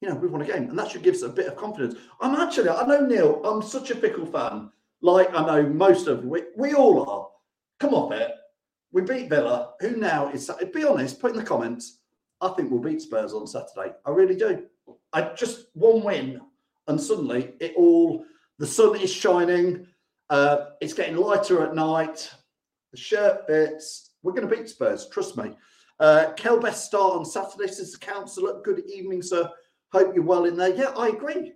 you 0.00 0.08
know, 0.08 0.14
we've 0.14 0.30
won 0.30 0.40
a 0.40 0.46
game. 0.46 0.70
And 0.70 0.78
that 0.78 0.90
should 0.90 1.02
give 1.02 1.14
us 1.14 1.22
a 1.22 1.28
bit 1.28 1.48
of 1.48 1.56
confidence. 1.56 1.96
I'm 2.20 2.34
actually, 2.36 2.70
I 2.70 2.86
know, 2.86 3.04
Neil, 3.04 3.42
I'm 3.44 3.60
such 3.60 3.90
a 3.90 3.94
fickle 3.94 4.26
fan. 4.26 4.70
Like 5.02 5.32
I 5.34 5.44
know 5.44 5.68
most 5.68 6.08
of 6.08 6.24
we, 6.24 6.44
we 6.56 6.72
all 6.72 7.08
are. 7.08 7.28
Come 7.78 7.94
on, 7.94 8.12
it. 8.14 8.32
We 8.92 9.02
beat 9.02 9.28
Villa. 9.28 9.74
Who 9.80 9.96
now 9.96 10.28
is, 10.28 10.50
be 10.72 10.84
honest, 10.84 11.20
put 11.20 11.32
in 11.32 11.36
the 11.38 11.44
comments, 11.44 11.98
I 12.40 12.48
think 12.50 12.70
we'll 12.70 12.80
beat 12.80 13.02
Spurs 13.02 13.32
on 13.32 13.46
Saturday. 13.46 13.94
I 14.06 14.10
really 14.10 14.36
do. 14.36 14.64
I 15.12 15.32
just 15.34 15.66
one 15.74 16.02
win, 16.02 16.40
and 16.86 17.00
suddenly 17.00 17.54
it 17.60 17.74
all 17.76 18.24
the 18.58 18.66
sun 18.66 18.96
is 18.96 19.12
shining. 19.12 19.86
Uh, 20.30 20.70
it's 20.80 20.94
getting 20.94 21.16
lighter 21.16 21.64
at 21.64 21.74
night. 21.74 22.30
The 22.92 22.98
shirt 22.98 23.46
fits. 23.46 24.12
We're 24.22 24.32
going 24.32 24.48
to 24.48 24.54
beat 24.54 24.68
Spurs. 24.68 25.08
Trust 25.08 25.36
me. 25.36 25.52
Uh, 26.00 26.32
Kel 26.36 26.60
best 26.60 26.84
start 26.84 27.14
on 27.14 27.24
Saturday, 27.24 27.70
says 27.70 27.92
the 27.92 27.98
councillor. 27.98 28.60
Good 28.62 28.84
evening, 28.86 29.22
sir. 29.22 29.50
Hope 29.92 30.14
you're 30.14 30.24
well 30.24 30.44
in 30.44 30.56
there. 30.56 30.74
Yeah, 30.74 30.92
I 30.96 31.08
agree. 31.08 31.52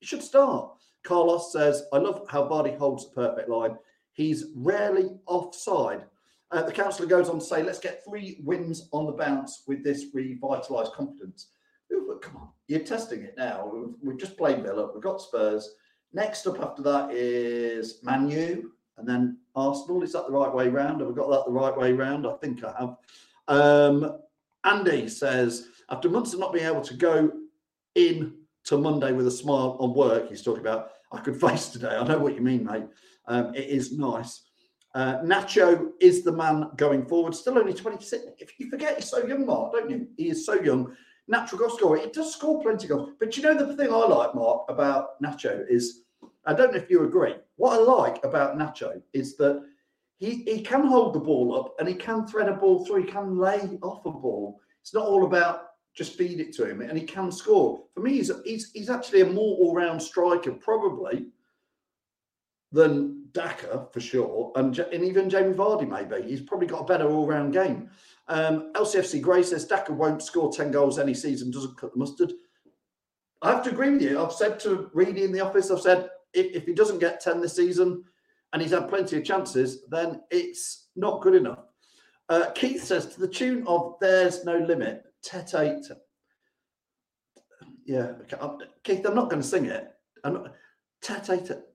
You 0.00 0.06
should 0.06 0.22
start. 0.22 0.70
Carlos 1.04 1.52
says, 1.52 1.84
I 1.92 1.98
love 1.98 2.24
how 2.28 2.44
Vardy 2.48 2.76
holds 2.78 3.04
the 3.04 3.14
perfect 3.14 3.48
line. 3.48 3.76
He's 4.12 4.46
rarely 4.54 5.10
offside. 5.26 6.04
Uh, 6.50 6.62
the 6.62 6.72
councillor 6.72 7.08
goes 7.08 7.28
on 7.28 7.38
to 7.38 7.44
say, 7.44 7.62
let's 7.62 7.78
get 7.78 8.04
three 8.04 8.40
wins 8.44 8.88
on 8.92 9.06
the 9.06 9.12
bounce 9.12 9.64
with 9.66 9.82
this 9.82 10.14
revitalised 10.14 10.92
confidence. 10.92 11.48
Come 12.22 12.36
on, 12.36 12.48
you're 12.68 12.80
testing 12.80 13.22
it 13.22 13.34
now. 13.36 13.70
We've, 13.72 13.94
we've 14.02 14.18
just 14.18 14.38
played 14.38 14.62
Villa, 14.62 14.90
we've 14.92 15.02
got 15.02 15.20
Spurs. 15.20 15.74
Next 16.12 16.46
up 16.46 16.60
after 16.60 16.82
that 16.82 17.10
is 17.10 17.98
Manu 18.02 18.70
and 18.96 19.08
then 19.08 19.38
Arsenal. 19.54 20.02
Is 20.02 20.12
that 20.12 20.26
the 20.26 20.32
right 20.32 20.52
way 20.52 20.68
round? 20.68 21.00
Have 21.00 21.10
I 21.10 21.12
got 21.12 21.28
that 21.30 21.44
the 21.44 21.52
right 21.52 21.76
way 21.76 21.92
round? 21.92 22.26
I 22.26 22.34
think 22.34 22.62
I 22.64 22.72
have. 22.78 22.96
Um, 23.48 24.18
Andy 24.64 25.08
says, 25.08 25.68
after 25.90 26.08
months 26.08 26.32
of 26.32 26.40
not 26.40 26.52
being 26.52 26.66
able 26.66 26.80
to 26.82 26.94
go 26.94 27.30
in 27.94 28.34
to 28.64 28.78
Monday 28.78 29.12
with 29.12 29.26
a 29.26 29.30
smile 29.30 29.76
on 29.80 29.92
work, 29.92 30.28
he's 30.28 30.42
talking 30.42 30.62
about, 30.62 30.90
I 31.12 31.20
could 31.20 31.38
face 31.40 31.68
today. 31.68 31.96
I 31.96 32.06
know 32.06 32.18
what 32.18 32.34
you 32.34 32.40
mean, 32.40 32.64
mate. 32.64 32.86
Um, 33.26 33.54
it 33.54 33.68
is 33.68 33.92
nice. 33.92 34.43
Uh, 34.94 35.18
Nacho 35.22 35.90
is 36.00 36.22
the 36.22 36.30
man 36.30 36.70
going 36.76 37.04
forward. 37.04 37.34
Still 37.34 37.58
only 37.58 37.74
26. 37.74 38.24
If 38.38 38.58
you 38.58 38.70
forget, 38.70 38.96
he's 38.96 39.10
so 39.10 39.26
young, 39.26 39.44
Mark, 39.44 39.72
don't 39.72 39.90
you? 39.90 40.06
He 40.16 40.28
is 40.30 40.46
so 40.46 40.54
young. 40.54 40.94
Natural 41.26 41.58
goal 41.58 41.70
scorer. 41.70 41.98
He 41.98 42.10
does 42.10 42.32
score 42.32 42.62
plenty 42.62 42.84
of 42.84 42.90
goals. 42.90 43.10
But 43.18 43.36
you 43.36 43.42
know 43.42 43.54
the 43.54 43.74
thing 43.76 43.92
I 43.92 43.96
like, 43.96 44.34
Mark, 44.34 44.66
about 44.68 45.20
Nacho 45.20 45.64
is 45.68 46.02
I 46.46 46.52
don't 46.52 46.72
know 46.72 46.78
if 46.78 46.90
you 46.90 47.04
agree. 47.04 47.34
What 47.56 47.80
I 47.80 47.82
like 47.82 48.24
about 48.24 48.56
Nacho 48.56 49.00
is 49.12 49.36
that 49.38 49.64
he, 50.18 50.42
he 50.44 50.60
can 50.60 50.86
hold 50.86 51.14
the 51.14 51.20
ball 51.20 51.58
up 51.58 51.74
and 51.78 51.88
he 51.88 51.94
can 51.94 52.26
thread 52.26 52.48
a 52.48 52.54
ball 52.54 52.84
through. 52.84 53.04
He 53.04 53.10
can 53.10 53.36
lay 53.36 53.78
off 53.82 54.06
a 54.06 54.10
ball. 54.10 54.60
It's 54.80 54.94
not 54.94 55.06
all 55.06 55.24
about 55.24 55.68
just 55.96 56.16
feed 56.16 56.40
it 56.40 56.52
to 56.52 56.68
him, 56.68 56.80
and 56.80 56.98
he 56.98 57.04
can 57.04 57.30
score. 57.30 57.84
For 57.94 58.00
me, 58.00 58.14
he's 58.14 58.30
he's, 58.44 58.72
he's 58.72 58.90
actually 58.90 59.20
a 59.22 59.26
more 59.26 59.56
all-round 59.58 60.02
striker, 60.02 60.52
probably 60.52 61.26
than 62.74 63.26
Daka 63.32 63.86
for 63.92 64.00
sure, 64.00 64.52
and, 64.56 64.76
and 64.78 65.04
even 65.04 65.30
Jamie 65.30 65.54
Vardy 65.54 65.88
maybe. 65.88 66.28
He's 66.28 66.40
probably 66.40 66.66
got 66.66 66.82
a 66.82 66.84
better 66.84 67.08
all-round 67.08 67.52
game. 67.52 67.88
Um, 68.28 68.72
LCFC 68.74 69.22
Gray 69.22 69.42
says 69.42 69.64
Daka 69.64 69.92
won't 69.92 70.22
score 70.22 70.52
ten 70.52 70.70
goals 70.70 70.98
any 70.98 71.14
season, 71.14 71.50
doesn't 71.50 71.78
cut 71.78 71.92
the 71.92 71.98
mustard. 71.98 72.32
I 73.42 73.50
have 73.52 73.62
to 73.64 73.70
agree 73.70 73.90
with 73.90 74.02
you. 74.02 74.20
I've 74.20 74.32
said 74.32 74.58
to 74.60 74.90
Reedy 74.92 75.22
in 75.22 75.32
the 75.32 75.40
office, 75.40 75.70
I've 75.70 75.80
said 75.80 76.08
if, 76.32 76.54
if 76.54 76.66
he 76.66 76.74
doesn't 76.74 76.98
get 76.98 77.20
ten 77.20 77.40
this 77.40 77.56
season, 77.56 78.04
and 78.52 78.60
he's 78.60 78.72
had 78.72 78.88
plenty 78.88 79.16
of 79.16 79.24
chances, 79.24 79.84
then 79.88 80.22
it's 80.30 80.88
not 80.96 81.22
good 81.22 81.34
enough. 81.34 81.60
Uh, 82.28 82.50
Keith 82.54 82.82
says 82.82 83.06
to 83.14 83.20
the 83.20 83.28
tune 83.28 83.64
of 83.66 83.94
"There's 84.00 84.44
No 84.44 84.58
Limit." 84.58 85.04
Tete. 85.22 85.80
Yeah, 87.86 88.12
okay. 88.22 88.36
I'm, 88.40 88.58
Keith, 88.82 89.04
I'm 89.06 89.14
not 89.14 89.30
going 89.30 89.42
to 89.42 89.48
sing 89.48 89.66
it. 89.66 89.88
I'm 90.22 90.34
not, 90.34 90.54
Tete. 91.02 91.73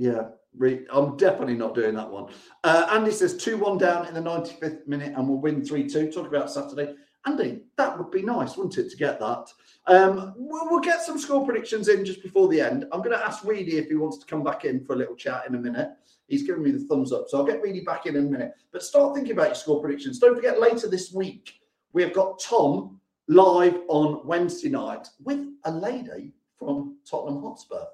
Yeah, 0.00 0.28
re, 0.56 0.86
I'm 0.90 1.18
definitely 1.18 1.56
not 1.56 1.74
doing 1.74 1.94
that 1.96 2.10
one. 2.10 2.32
Uh, 2.64 2.86
Andy 2.90 3.10
says 3.10 3.36
2 3.36 3.58
1 3.58 3.76
down 3.76 4.06
in 4.06 4.14
the 4.14 4.22
95th 4.22 4.88
minute 4.88 5.12
and 5.14 5.28
we'll 5.28 5.36
win 5.36 5.62
3 5.62 5.86
2. 5.86 6.10
Talk 6.10 6.26
about 6.26 6.50
Saturday. 6.50 6.94
Andy, 7.26 7.64
that 7.76 7.98
would 7.98 8.10
be 8.10 8.22
nice, 8.22 8.56
wouldn't 8.56 8.78
it, 8.78 8.90
to 8.90 8.96
get 8.96 9.20
that? 9.20 9.52
Um, 9.86 10.32
we'll, 10.38 10.70
we'll, 10.70 10.80
get 10.80 11.02
some 11.02 11.18
score 11.18 11.44
predictions 11.44 11.88
in 11.88 12.02
just 12.02 12.22
before 12.22 12.48
the 12.48 12.62
end. 12.62 12.86
I'm 12.92 13.00
going 13.02 13.10
to 13.10 13.22
ask 13.22 13.44
Reedy 13.44 13.76
if 13.76 13.88
he 13.88 13.94
wants 13.94 14.16
to 14.16 14.26
come 14.26 14.42
back 14.42 14.64
in 14.64 14.82
for 14.86 14.94
a 14.94 14.96
little 14.96 15.16
chat 15.16 15.44
in 15.46 15.54
a 15.54 15.58
minute. 15.58 15.90
He's 16.28 16.44
giving 16.44 16.62
me 16.62 16.70
the 16.70 16.86
thumbs 16.86 17.12
up. 17.12 17.26
So 17.28 17.36
I'll 17.36 17.44
get 17.44 17.60
Reedy 17.60 17.80
back 17.80 18.06
in 18.06 18.16
in 18.16 18.28
a 18.28 18.30
minute. 18.30 18.52
But 18.72 18.82
start 18.82 19.14
thinking 19.14 19.32
about 19.32 19.48
your 19.48 19.54
score 19.54 19.82
predictions. 19.82 20.18
Don't 20.18 20.34
forget 20.34 20.58
later 20.58 20.88
this 20.88 21.12
week, 21.12 21.60
we 21.92 22.02
have 22.02 22.14
got 22.14 22.40
Tom 22.40 22.98
live 23.28 23.76
on 23.88 24.26
Wednesday 24.26 24.70
night 24.70 25.08
with 25.22 25.46
a 25.64 25.70
lady 25.70 26.32
from 26.58 26.96
Tottenham 27.04 27.42
Hotspur. 27.42 27.84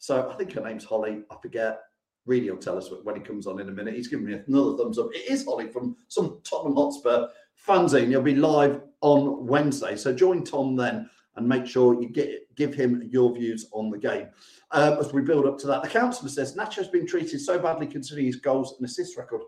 So 0.00 0.28
I 0.28 0.34
think 0.34 0.52
her 0.54 0.62
name's 0.62 0.84
Holly. 0.84 1.22
I 1.30 1.36
forget. 1.40 1.80
Reedy 2.26 2.50
will 2.50 2.58
tell 2.58 2.76
us 2.76 2.90
when 3.02 3.16
he 3.16 3.22
comes 3.22 3.46
on 3.46 3.60
in 3.60 3.68
a 3.68 3.72
minute. 3.72 3.94
He's 3.94 4.08
giving 4.08 4.26
me 4.26 4.40
another 4.46 4.76
thumbs 4.76 4.98
up. 4.98 5.08
It 5.14 5.30
is 5.30 5.44
Holly 5.44 5.68
from 5.68 5.96
some 6.08 6.40
Tottenham 6.42 6.76
Hotspur 6.76 7.28
fanzine. 7.66 8.08
He'll 8.08 8.22
be 8.22 8.34
live 8.34 8.82
on 9.00 9.46
Wednesday. 9.46 9.96
So 9.96 10.12
join 10.12 10.44
Tom 10.44 10.76
then 10.76 11.08
and 11.36 11.48
make 11.48 11.66
sure 11.66 12.00
you 12.00 12.08
get 12.08 12.54
give 12.56 12.74
him 12.74 13.08
your 13.10 13.34
views 13.34 13.66
on 13.72 13.90
the 13.90 13.98
game. 13.98 14.28
Um, 14.72 14.98
as 14.98 15.12
we 15.12 15.22
build 15.22 15.46
up 15.46 15.58
to 15.58 15.66
that, 15.68 15.82
the 15.82 15.88
councillor 15.88 16.28
says 16.28 16.56
Nacho's 16.56 16.88
been 16.88 17.06
treated 17.06 17.40
so 17.40 17.58
badly 17.58 17.86
considering 17.86 18.26
his 18.26 18.36
goals 18.36 18.74
and 18.76 18.86
assist 18.86 19.16
record. 19.16 19.42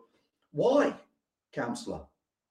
Why, 0.52 0.94
councillor? 1.52 2.00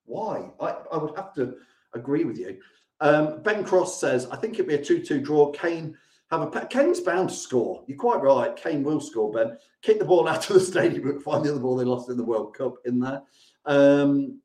Why? 0.06 0.50
I, 0.60 0.76
I 0.92 0.98
would 0.98 1.16
have 1.16 1.34
to 1.36 1.56
agree 1.94 2.24
with 2.24 2.38
you. 2.38 2.58
Um, 3.00 3.42
ben 3.42 3.64
Cross 3.64 4.00
says, 4.00 4.28
I 4.32 4.38
think 4.38 4.54
it'd 4.56 4.68
be 4.68 4.76
a 4.76 4.84
2 4.84 5.02
2 5.02 5.22
draw. 5.22 5.52
Kane 5.52 5.98
have 6.32 6.42
a 6.42 6.66
Kane's 6.68 7.02
bound 7.02 7.30
to 7.30 7.36
score. 7.36 7.84
You're 7.88 7.98
quite 7.98 8.22
right. 8.22 8.56
Kane 8.56 8.84
will 8.84 9.02
score, 9.02 9.32
Ben. 9.32 9.58
Kick 9.82 10.00
the 10.00 10.06
ball 10.06 10.28
out 10.28 10.50
of 10.50 10.54
the 10.56 10.60
stadium 10.60 11.08
and 11.10 11.22
find 11.22 11.44
the 11.44 11.52
other 11.52 11.60
ball 11.60 11.76
they 11.76 11.84
lost 11.84 12.10
in 12.10 12.18
the 12.18 12.24
World 12.24 12.56
Cup 12.56 12.76
in 12.86 13.00
there. 13.00 13.22
Um, 13.66 14.40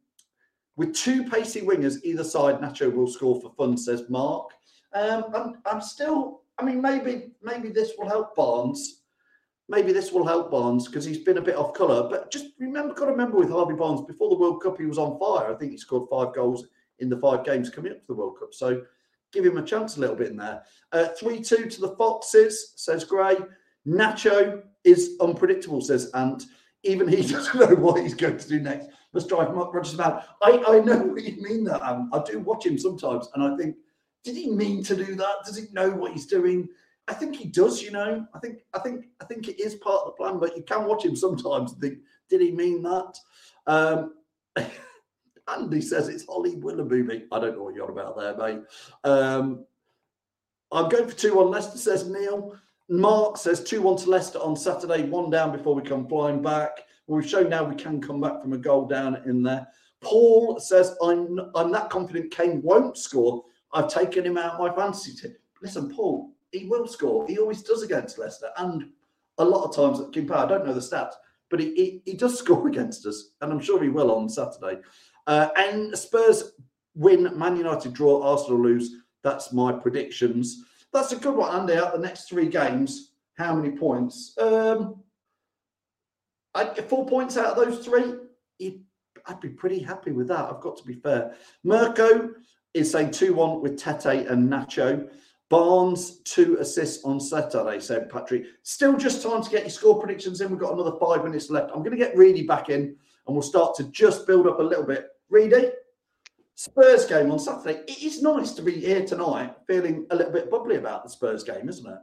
with 0.77 0.95
two 0.95 1.25
pacey 1.25 1.63
wingers 1.63 2.03
either 2.03 2.25
side, 2.25 2.61
Nacho 2.61 2.93
will 2.93 3.07
score 3.07 3.41
for 3.41 3.53
fun, 3.57 3.79
says 3.79 4.05
Mark. 4.11 4.51
Um, 4.93 5.25
I'm, 5.35 5.55
I'm 5.65 5.81
still, 5.81 6.43
I 6.59 6.65
mean, 6.65 6.83
maybe 6.83 7.31
maybe 7.43 7.71
this 7.71 7.93
will 7.97 8.09
help 8.09 8.35
Barnes 8.35 9.03
maybe 9.69 9.93
this 9.93 10.13
will 10.13 10.27
help 10.27 10.51
Barnes 10.51 10.87
because 10.87 11.05
he's 11.05 11.19
been 11.19 11.39
a 11.39 11.43
bit 11.43 11.57
off 11.57 11.75
colour. 11.75 12.09
But 12.09 12.31
just 12.31 12.47
remember, 12.59 12.95
got 12.95 13.07
to 13.07 13.11
remember 13.13 13.39
with 13.39 13.51
Harvey 13.51 13.75
Barnes 13.75 14.03
before 14.03 14.31
the 14.31 14.39
World 14.39 14.63
Cup, 14.63 14.79
he 14.79 14.87
was 14.87 14.99
on 14.99 15.19
fire. 15.19 15.53
I 15.53 15.57
think 15.57 15.73
he 15.73 15.79
scored 15.79 16.09
five 16.11 16.35
goals 16.35 16.67
in 16.99 17.09
the 17.09 17.19
five 17.19 17.45
games 17.45 17.71
coming 17.71 17.93
up 17.93 17.99
to 17.99 18.07
the 18.07 18.15
World 18.15 18.39
Cup. 18.39 18.55
So 18.55 18.83
give 19.37 19.45
him 19.45 19.59
a 19.59 19.63
chance 19.63 19.97
a 19.97 20.01
little 20.01 20.17
bit 20.17 20.31
in 20.31 20.37
there. 20.37 20.63
Uh, 20.93 21.09
3 21.09 21.41
2 21.41 21.69
to 21.69 21.81
the 21.81 21.95
Foxes, 21.97 22.73
says 22.77 23.05
Gray. 23.05 23.37
Nacho 23.87 24.63
is 24.85 25.17
unpredictable, 25.21 25.81
says 25.81 26.11
Ant. 26.15 26.45
Even 26.83 27.07
he 27.07 27.17
doesn't 27.27 27.55
know 27.55 27.77
what 27.77 28.03
he's 28.03 28.15
going 28.15 28.39
to 28.39 28.49
do 28.49 28.61
next. 28.61 28.89
Must 29.13 29.29
drive 29.29 29.55
Mark 29.55 29.73
Rogers 29.73 29.97
mad. 29.97 30.25
I, 30.43 30.63
I 30.67 30.81
know 30.81 30.99
what 30.99 31.23
you 31.23 31.41
mean 31.43 31.65
that, 31.65 31.83
Ant. 31.83 32.09
I 32.13 32.23
do 32.23 32.41
watch 32.41 32.67
him 32.67 32.79
sometimes 32.79 33.29
and 33.35 33.43
I 33.43 33.57
think, 33.57 33.77
did 34.25 34.37
he 34.37 34.51
mean 34.51 34.83
to 34.85 34.97
do 34.97 35.15
that? 35.15 35.45
Does 35.45 35.57
he 35.57 35.67
know 35.73 35.91
what 35.91 36.13
he's 36.13 36.27
doing? 36.27 36.69
I 37.09 37.15
think 37.15 37.37
he 37.37 37.47
does, 37.47 37.83
you 37.83 37.93
know. 37.93 38.27
I 38.35 38.39
think 38.41 38.59
I 38.75 38.81
think 38.81 39.05
I 39.21 39.25
think 39.27 39.47
it 39.47 39.61
is 39.61 39.77
part 39.77 40.03
of 40.03 40.07
the 40.07 40.13
plan, 40.13 40.41
but 40.41 40.57
you 40.57 40.65
can 40.65 40.87
watch 40.87 41.05
him 41.05 41.15
sometimes 41.15 41.73
and 41.73 41.81
think, 41.81 41.99
did 42.29 42.41
he 42.41 42.51
mean 42.51 42.83
that? 42.83 43.17
Um, 43.69 44.15
Andy 45.49 45.81
says 45.81 46.09
it's 46.09 46.27
Holly 46.27 46.57
Willoughby. 46.57 47.25
I 47.31 47.39
don't 47.39 47.57
know 47.57 47.65
what 47.65 47.75
you're 47.75 47.85
on 47.85 47.91
about 47.91 48.17
there, 48.17 48.37
mate. 48.37 48.65
Um, 49.05 49.65
I'm 50.73 50.89
going 50.89 51.09
for 51.09 51.15
2 51.15 51.35
1 51.35 51.51
Leicester, 51.51 51.79
says 51.79 52.09
Neil. 52.09 52.57
Mark 52.89 53.37
says 53.37 53.63
2 53.65 53.83
1 53.83 53.97
to 53.99 54.11
Leicester 54.11 54.39
on 54.39 54.57
Saturday, 54.57 55.05
one 55.05 55.31
down 55.31 55.53
before 55.53 55.75
we 55.75 55.83
come 55.83 56.09
flying 56.09 56.43
back. 56.43 56.71
We've 57.07 57.29
shown 57.29 57.49
now 57.49 57.65
we 57.65 57.77
can 57.77 58.01
come 58.01 58.21
back 58.21 58.43
from 58.43 58.53
a 58.53 58.59
goal 58.59 58.87
down 58.87 59.23
in 59.27 59.43
there. 59.43 59.67
Paul 60.01 60.59
says, 60.61 60.97
I'm, 61.03 61.39
I'm 61.55 61.73
that 61.73 61.91
confident 61.91 62.33
Kane 62.33 62.61
won't 62.63 62.97
score. 62.97 63.45
I've 63.73 63.89
taken 63.89 64.25
him 64.25 64.39
out 64.39 64.55
of 64.55 64.61
my 64.61 64.75
fantasy 64.75 65.15
team. 65.15 65.37
Listen, 65.63 65.93
Paul, 65.95 66.33
he 66.53 66.67
will 66.67 66.87
score. 66.87 67.27
He 67.27 67.39
always 67.39 67.63
does 67.63 67.83
against 67.83 68.19
Leicester, 68.19 68.51
and 68.59 68.91
a 69.39 69.45
lot 69.45 69.65
of 69.65 69.75
times 69.75 70.01
at 70.01 70.13
King 70.13 70.27
Power. 70.27 70.45
I 70.45 70.49
don't 70.49 70.67
know 70.67 70.75
the 70.75 70.81
stats, 70.81 71.15
but 71.51 71.61
he, 71.61 71.75
he, 71.75 72.03
he 72.05 72.15
does 72.15 72.39
score 72.39 72.69
against 72.69 73.07
us, 73.07 73.31
and 73.41 73.53
I'm 73.53 73.61
sure 73.61 73.83
he 73.83 73.89
will 73.89 74.15
on 74.15 74.29
Saturday. 74.29 74.81
Uh, 75.27 75.49
and 75.57 75.97
Spurs 75.97 76.53
win, 76.95 77.37
Man 77.39 77.57
United 77.57 77.93
draw, 77.93 78.23
Arsenal 78.23 78.63
lose. 78.63 78.97
That's 79.23 79.53
my 79.53 79.73
predictions. 79.73 80.65
That's 80.93 81.13
a 81.13 81.17
good 81.17 81.35
one, 81.35 81.55
Andy. 81.55 81.75
Out 81.75 81.93
the 81.93 81.99
next 81.99 82.29
three 82.29 82.47
games, 82.47 83.13
how 83.37 83.55
many 83.55 83.77
points? 83.77 84.37
Um, 84.41 85.03
I, 86.55 86.67
four 86.75 87.07
points 87.07 87.37
out 87.37 87.57
of 87.57 87.65
those 87.65 87.85
three. 87.85 88.15
I'd 89.29 89.41
be 89.41 89.49
pretty 89.49 89.81
happy 89.81 90.13
with 90.13 90.29
that. 90.29 90.49
I've 90.51 90.61
got 90.61 90.77
to 90.77 90.85
be 90.85 90.95
fair. 90.95 91.35
Mirko 91.65 92.31
is 92.75 92.91
saying 92.91 93.11
2 93.11 93.35
1 93.35 93.61
with 93.61 93.77
Tete 93.77 94.29
and 94.29 94.49
Nacho. 94.49 95.11
Barnes, 95.49 96.19
two 96.21 96.57
assists 96.59 97.05
on 97.05 97.21
Saturday, 97.21 97.79
said 97.81 98.11
Patrick. 98.11 98.47
Still 98.63 98.97
just 98.97 99.23
time 99.23 99.43
to 99.43 99.51
get 99.51 99.63
your 99.63 99.71
score 99.71 100.01
predictions 100.01 100.41
in. 100.41 100.51
We've 100.51 100.59
got 100.59 100.73
another 100.73 100.97
five 101.01 101.25
minutes 101.25 101.51
left. 101.51 101.71
I'm 101.73 101.83
going 101.83 101.93
to 101.93 101.97
get 101.97 102.17
Reedy 102.17 102.43
back 102.43 102.69
in 102.69 102.97
and 103.27 103.35
we'll 103.35 103.43
start 103.43 103.75
to 103.77 103.85
just 103.85 104.27
build 104.27 104.47
up 104.47 104.59
a 104.59 104.63
little 104.63 104.85
bit. 104.85 105.09
Reedy, 105.29 105.71
Spurs 106.55 107.07
game 107.07 107.31
on 107.31 107.39
Saturday. 107.39 107.81
It 107.87 108.03
is 108.03 108.23
nice 108.23 108.53
to 108.53 108.63
be 108.63 108.73
here 108.73 109.05
tonight 109.05 109.55
feeling 109.67 110.07
a 110.11 110.17
little 110.17 110.33
bit 110.33 110.51
bubbly 110.51 110.77
about 110.77 111.05
the 111.05 111.11
Spurs 111.11 111.45
game, 111.45 111.69
isn't 111.69 111.87
it? 111.87 111.99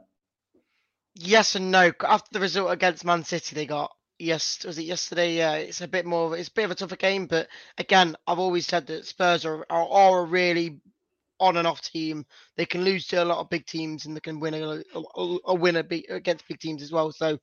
Yes 1.14 1.54
and 1.54 1.70
no. 1.70 1.92
After 2.02 2.28
the 2.32 2.40
result 2.40 2.72
against 2.72 3.04
Man 3.04 3.24
City, 3.24 3.54
they 3.54 3.66
got 3.66 3.92
Yes, 4.18 4.64
was 4.64 4.78
it 4.78 4.84
yesterday? 4.84 5.34
Yeah, 5.34 5.54
it's 5.54 5.80
a 5.80 5.88
bit 5.88 6.06
more. 6.06 6.36
It's 6.36 6.48
a 6.48 6.52
bit 6.52 6.66
of 6.66 6.70
a 6.70 6.74
tougher 6.76 6.96
game, 6.96 7.26
but 7.26 7.48
again, 7.78 8.14
I've 8.26 8.38
always 8.38 8.66
said 8.66 8.86
that 8.86 9.06
Spurs 9.06 9.44
are 9.44 9.66
are, 9.68 9.88
are 9.88 10.20
a 10.20 10.24
really 10.24 10.80
on 11.40 11.56
and 11.56 11.66
off 11.66 11.82
team. 11.82 12.24
They 12.56 12.64
can 12.64 12.84
lose 12.84 13.08
to 13.08 13.22
a 13.22 13.24
lot 13.24 13.38
of 13.38 13.50
big 13.50 13.66
teams, 13.66 14.06
and 14.06 14.14
they 14.14 14.20
can 14.20 14.38
win 14.38 14.54
a, 14.54 14.82
a, 14.94 15.38
a 15.46 15.54
win 15.54 15.76
a 15.76 15.80
against 16.10 16.46
big 16.46 16.60
teams 16.60 16.80
as 16.80 16.92
well. 16.92 17.10
So 17.10 17.38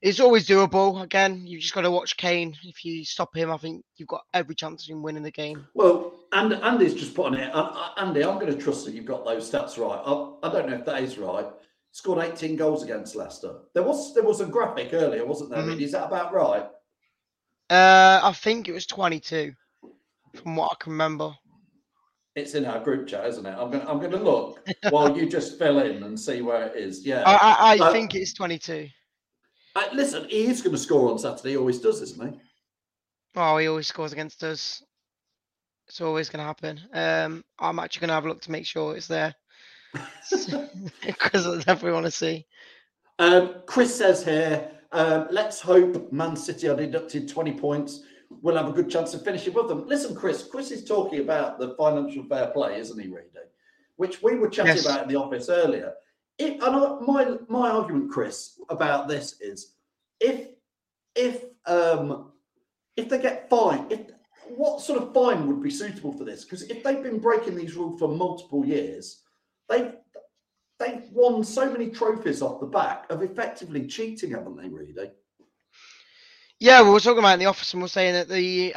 it's 0.00 0.20
always 0.20 0.46
doable. 0.46 1.02
Again, 1.02 1.46
you 1.46 1.58
just 1.60 1.74
got 1.74 1.82
to 1.82 1.90
watch 1.90 2.16
Kane. 2.16 2.56
If 2.62 2.84
you 2.84 3.04
stop 3.04 3.34
him, 3.34 3.50
I 3.50 3.56
think 3.56 3.84
you've 3.96 4.08
got 4.08 4.22
every 4.32 4.54
chance 4.54 4.84
of 4.84 4.90
him 4.90 5.02
winning 5.02 5.22
the 5.22 5.30
game. 5.30 5.66
Well, 5.74 6.14
and 6.32 6.52
Andy's 6.52 6.94
just 6.94 7.14
putting 7.14 7.38
it. 7.38 7.52
Andy, 7.96 8.24
I'm 8.24 8.38
going 8.38 8.52
to 8.52 8.58
trust 8.58 8.84
that 8.84 8.94
you've 8.94 9.06
got 9.06 9.24
those 9.24 9.50
stats 9.50 9.78
right. 9.78 10.00
I, 10.04 10.48
I 10.48 10.52
don't 10.52 10.68
know 10.68 10.76
if 10.76 10.84
that 10.84 11.02
is 11.02 11.18
right. 11.18 11.46
Scored 11.92 12.24
18 12.24 12.56
goals 12.56 12.82
against 12.84 13.16
Leicester. 13.16 13.56
There 13.74 13.82
was 13.82 14.14
there 14.14 14.22
was 14.22 14.40
a 14.40 14.46
graphic 14.46 14.92
earlier, 14.92 15.24
wasn't 15.24 15.50
there? 15.50 15.62
Mm-hmm. 15.62 15.80
Is 15.80 15.92
that 15.92 16.06
about 16.06 16.32
right? 16.32 16.68
Uh, 17.70 18.20
I 18.22 18.32
think 18.32 18.68
it 18.68 18.72
was 18.72 18.86
22, 18.86 19.52
from 20.34 20.56
what 20.56 20.72
I 20.72 20.74
can 20.82 20.92
remember. 20.92 21.34
It's 22.34 22.54
in 22.54 22.64
our 22.66 22.78
group 22.78 23.08
chat, 23.08 23.26
isn't 23.26 23.44
it? 23.44 23.54
I'm 23.58 23.70
going. 23.70 23.86
I'm 23.86 24.00
to 24.00 24.16
look 24.16 24.64
while 24.90 25.16
you 25.16 25.28
just 25.28 25.58
fill 25.58 25.80
in 25.80 26.02
and 26.04 26.18
see 26.18 26.40
where 26.40 26.66
it 26.66 26.76
is. 26.76 27.04
Yeah, 27.04 27.24
I, 27.26 27.34
I, 27.34 27.76
I 27.76 27.88
uh, 27.88 27.92
think 27.92 28.14
it's 28.14 28.32
22. 28.32 28.88
Uh, 29.78 29.94
listen, 29.94 30.26
he 30.28 30.46
is 30.46 30.60
going 30.60 30.74
to 30.74 30.78
score 30.78 31.08
on 31.08 31.18
Saturday. 31.18 31.50
He 31.50 31.56
always 31.56 31.78
does, 31.78 32.02
isn't 32.02 32.32
he? 32.32 32.40
Oh, 33.36 33.58
he 33.58 33.68
always 33.68 33.86
scores 33.86 34.12
against 34.12 34.42
us. 34.42 34.82
It's 35.86 36.00
always 36.00 36.28
going 36.28 36.40
to 36.40 36.46
happen. 36.46 36.80
Um, 36.92 37.44
I'm 37.60 37.78
actually 37.78 38.00
going 38.00 38.08
to 38.08 38.14
have 38.14 38.24
a 38.24 38.28
look 38.28 38.40
to 38.42 38.50
make 38.50 38.66
sure 38.66 38.96
it's 38.96 39.06
there 39.06 39.34
because 41.06 41.46
I 41.46 41.58
definitely 41.58 41.92
want 41.92 42.06
to 42.06 42.10
see. 42.10 42.44
Um, 43.20 43.54
Chris 43.66 43.96
says 43.96 44.24
here, 44.24 44.68
um, 44.90 45.28
let's 45.30 45.60
hope 45.60 46.12
Man 46.12 46.34
City 46.34 46.68
are 46.68 46.76
deducted 46.76 47.28
20 47.28 47.52
points. 47.52 48.02
We'll 48.30 48.56
have 48.56 48.68
a 48.68 48.72
good 48.72 48.90
chance 48.90 49.14
of 49.14 49.22
finishing 49.22 49.52
above 49.52 49.68
them. 49.68 49.86
Listen, 49.86 50.12
Chris, 50.12 50.42
Chris 50.42 50.72
is 50.72 50.84
talking 50.84 51.20
about 51.20 51.60
the 51.60 51.76
financial 51.76 52.24
fair 52.24 52.48
play, 52.48 52.80
isn't 52.80 52.98
he, 52.98 53.06
Reedy? 53.06 53.28
Which 53.94 54.22
we 54.22 54.36
were 54.38 54.48
chatting 54.48 54.74
yes. 54.74 54.84
about 54.84 55.04
in 55.04 55.08
the 55.08 55.16
office 55.16 55.48
earlier. 55.48 55.92
If, 56.38 56.62
and 56.62 56.76
I, 56.76 56.98
my 57.00 57.36
my 57.48 57.70
argument, 57.70 58.10
Chris, 58.10 58.60
about 58.68 59.08
this 59.08 59.40
is 59.40 59.74
if 60.20 60.48
if 61.14 61.44
um 61.66 62.32
if 62.96 63.08
they 63.08 63.18
get 63.18 63.48
fined, 63.50 63.92
if 63.92 64.00
what 64.56 64.80
sort 64.80 65.02
of 65.02 65.12
fine 65.12 65.46
would 65.46 65.62
be 65.62 65.70
suitable 65.70 66.12
for 66.12 66.24
this? 66.24 66.44
Because 66.44 66.62
if 66.62 66.82
they've 66.82 67.02
been 67.02 67.18
breaking 67.18 67.56
these 67.56 67.74
rules 67.74 67.98
for 67.98 68.08
multiple 68.08 68.64
years, 68.64 69.22
they've 69.68 69.92
they've 70.78 71.04
won 71.12 71.42
so 71.44 71.70
many 71.70 71.90
trophies 71.90 72.42
off 72.42 72.60
the 72.60 72.66
back 72.66 73.10
of 73.10 73.22
effectively 73.22 73.86
cheating, 73.86 74.30
haven't 74.30 74.56
they, 74.56 74.68
really? 74.68 75.10
Yeah, 76.60 76.82
we 76.82 76.90
were 76.90 77.00
talking 77.00 77.20
about 77.20 77.34
in 77.34 77.40
the 77.40 77.46
office 77.46 77.72
and 77.72 77.82
we 77.82 77.86
are 77.86 77.88
saying 77.88 78.14
that 78.14 78.28
the 78.28 78.74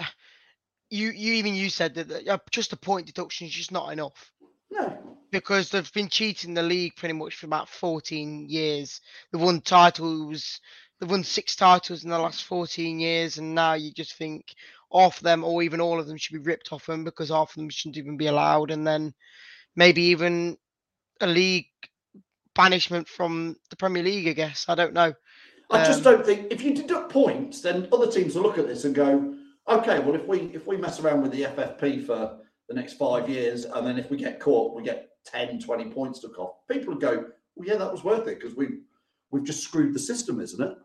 you 0.89 1.09
you 1.09 1.33
even 1.33 1.55
you 1.55 1.69
said 1.69 1.95
that 1.95 2.27
uh, 2.27 2.37
just 2.51 2.73
a 2.73 2.77
point 2.77 3.07
deduction 3.07 3.47
is 3.47 3.53
just 3.53 3.71
not 3.71 3.91
enough. 3.91 4.31
No. 4.69 5.10
Because 5.31 5.69
they've 5.69 5.93
been 5.93 6.09
cheating 6.09 6.53
the 6.53 6.63
league 6.63 6.95
pretty 6.95 7.13
much 7.13 7.35
for 7.35 7.45
about 7.45 7.69
14 7.69 8.49
years. 8.49 8.99
They've 9.31 9.41
won 9.41 9.61
titles, 9.61 10.59
they've 10.99 11.09
won 11.09 11.23
six 11.23 11.55
titles 11.55 12.03
in 12.03 12.09
the 12.09 12.19
last 12.19 12.43
14 12.43 12.99
years, 12.99 13.37
and 13.37 13.55
now 13.55 13.73
you 13.73 13.91
just 13.93 14.15
think 14.17 14.53
half 14.93 15.17
of 15.17 15.23
them 15.23 15.43
or 15.43 15.63
even 15.63 15.81
all 15.81 15.99
of 15.99 16.07
them 16.07 16.17
should 16.17 16.33
be 16.33 16.49
ripped 16.49 16.73
off 16.73 16.85
them 16.85 17.03
because 17.03 17.29
half 17.29 17.51
of 17.51 17.55
them 17.55 17.69
shouldn't 17.69 17.97
even 17.97 18.17
be 18.17 18.27
allowed, 18.27 18.71
and 18.71 18.85
then 18.85 19.13
maybe 19.75 20.03
even 20.03 20.57
a 21.21 21.27
league 21.27 21.67
banishment 22.55 23.07
from 23.07 23.55
the 23.69 23.75
Premier 23.75 24.03
League. 24.03 24.27
I 24.27 24.33
guess 24.33 24.65
I 24.67 24.75
don't 24.75 24.93
know. 24.93 25.13
I 25.69 25.85
just 25.85 26.05
um, 26.05 26.15
don't 26.15 26.25
think 26.25 26.51
if 26.51 26.61
you 26.61 26.75
deduct 26.75 27.11
points, 27.11 27.61
then 27.61 27.87
other 27.93 28.11
teams 28.11 28.35
will 28.35 28.43
look 28.43 28.57
at 28.57 28.67
this 28.67 28.83
and 28.83 28.93
go, 28.93 29.35
okay, 29.67 29.99
well 29.99 30.15
if 30.15 30.27
we 30.27 30.39
if 30.53 30.67
we 30.67 30.77
mess 30.77 30.99
around 30.99 31.21
with 31.21 31.31
the 31.31 31.43
FFP 31.43 32.05
for 32.05 32.39
the 32.67 32.75
next 32.75 32.93
five 32.93 33.29
years, 33.29 33.65
and 33.65 33.87
then 33.87 33.97
if 33.97 34.09
we 34.09 34.17
get 34.17 34.39
caught, 34.39 34.75
we 34.75 34.83
get 34.83 35.10
10, 35.25 35.59
20 35.59 35.85
points 35.91 36.19
took 36.19 36.37
off. 36.39 36.55
People 36.69 36.93
would 36.93 37.01
go, 37.01 37.25
well, 37.55 37.67
yeah, 37.67 37.77
that 37.77 37.91
was 37.91 38.03
worth 38.03 38.27
it 38.27 38.39
because 38.39 38.55
we 38.55 38.79
we've 39.31 39.43
just 39.43 39.63
screwed 39.63 39.93
the 39.93 39.99
system, 39.99 40.39
isn't 40.39 40.61
it? 40.61 40.77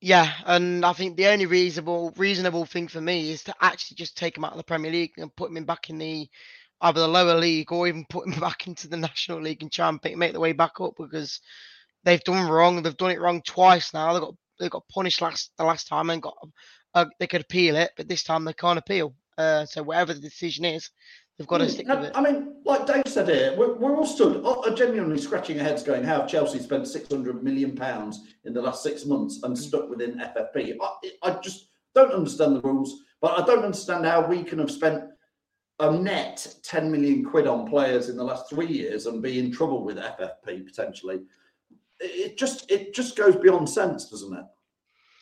Yeah, 0.00 0.32
and 0.46 0.84
I 0.84 0.92
think 0.94 1.16
the 1.16 1.26
only 1.26 1.46
reasonable 1.46 2.12
reasonable 2.16 2.64
thing 2.64 2.88
for 2.88 3.00
me 3.00 3.30
is 3.30 3.42
to 3.44 3.54
actually 3.60 3.96
just 3.96 4.16
take 4.16 4.36
him 4.36 4.44
out 4.44 4.52
of 4.52 4.58
the 4.58 4.64
Premier 4.64 4.90
League 4.90 5.12
and 5.18 5.34
put 5.36 5.50
him 5.50 5.64
back 5.64 5.90
in 5.90 5.98
the 5.98 6.28
either 6.80 7.00
the 7.00 7.08
lower 7.08 7.38
league 7.38 7.70
or 7.72 7.86
even 7.86 8.06
put 8.08 8.26
him 8.26 8.40
back 8.40 8.66
into 8.66 8.88
the 8.88 8.96
National 8.96 9.40
League 9.40 9.62
and 9.62 9.70
try 9.70 9.88
and 9.88 10.00
make 10.16 10.32
the 10.32 10.40
way 10.40 10.52
back 10.52 10.80
up 10.80 10.94
because 10.98 11.40
they've 12.04 12.24
done 12.24 12.48
wrong. 12.48 12.82
They've 12.82 12.96
done 12.96 13.10
it 13.10 13.20
wrong 13.20 13.42
twice 13.42 13.92
now. 13.92 14.14
They 14.14 14.20
got 14.20 14.34
they 14.58 14.68
got 14.68 14.88
punished 14.88 15.20
last 15.20 15.52
the 15.58 15.64
last 15.64 15.86
time 15.86 16.10
and 16.10 16.22
got 16.22 16.36
uh, 16.94 17.06
they 17.18 17.26
could 17.26 17.42
appeal 17.42 17.76
it, 17.76 17.92
but 17.96 18.08
this 18.08 18.22
time 18.22 18.44
they 18.44 18.52
can't 18.52 18.78
appeal. 18.78 19.14
Uh, 19.38 19.64
so 19.64 19.82
whatever 19.82 20.12
the 20.12 20.20
decision 20.20 20.64
is, 20.64 20.90
they've 21.40 21.48
got 21.48 21.58
to 21.58 21.64
hmm, 21.64 21.70
stick 21.70 21.88
with 21.88 22.04
it. 22.04 22.12
I 22.14 22.20
mean, 22.20 22.56
like 22.66 22.86
Dave 22.86 23.04
said 23.06 23.26
here, 23.26 23.54
we're, 23.56 23.72
we're 23.72 23.96
all 23.96 24.04
stood 24.04 24.44
uh, 24.44 24.74
genuinely 24.74 25.18
scratching 25.18 25.58
our 25.58 25.64
heads, 25.64 25.82
going, 25.82 26.04
"How 26.04 26.20
have 26.20 26.28
Chelsea 26.28 26.58
spent 26.58 26.86
six 26.86 27.08
hundred 27.08 27.42
million 27.42 27.74
pounds 27.74 28.34
in 28.44 28.52
the 28.52 28.60
last 28.60 28.82
six 28.82 29.06
months 29.06 29.42
and 29.42 29.56
hmm. 29.56 29.62
stuck 29.62 29.88
within 29.88 30.18
FFP?" 30.18 30.76
I, 30.80 31.10
I 31.22 31.30
just 31.40 31.68
don't 31.94 32.12
understand 32.12 32.56
the 32.56 32.60
rules, 32.60 33.02
but 33.22 33.40
I 33.40 33.46
don't 33.46 33.64
understand 33.64 34.04
how 34.04 34.26
we 34.26 34.42
can 34.42 34.58
have 34.58 34.70
spent 34.70 35.04
a 35.78 35.90
net 35.90 36.46
10 36.62 36.92
million 36.92 37.24
quid 37.24 37.46
on 37.46 37.66
players 37.66 38.10
in 38.10 38.16
the 38.18 38.22
last 38.22 38.50
three 38.50 38.66
years 38.66 39.06
and 39.06 39.22
be 39.22 39.38
in 39.38 39.50
trouble 39.50 39.82
with 39.82 39.96
FFP 39.96 40.66
potentially. 40.66 41.20
It 42.00 42.36
just 42.36 42.70
it 42.70 42.94
just 42.94 43.16
goes 43.16 43.36
beyond 43.36 43.68
sense, 43.68 44.10
doesn't 44.10 44.36
it? 44.36 44.44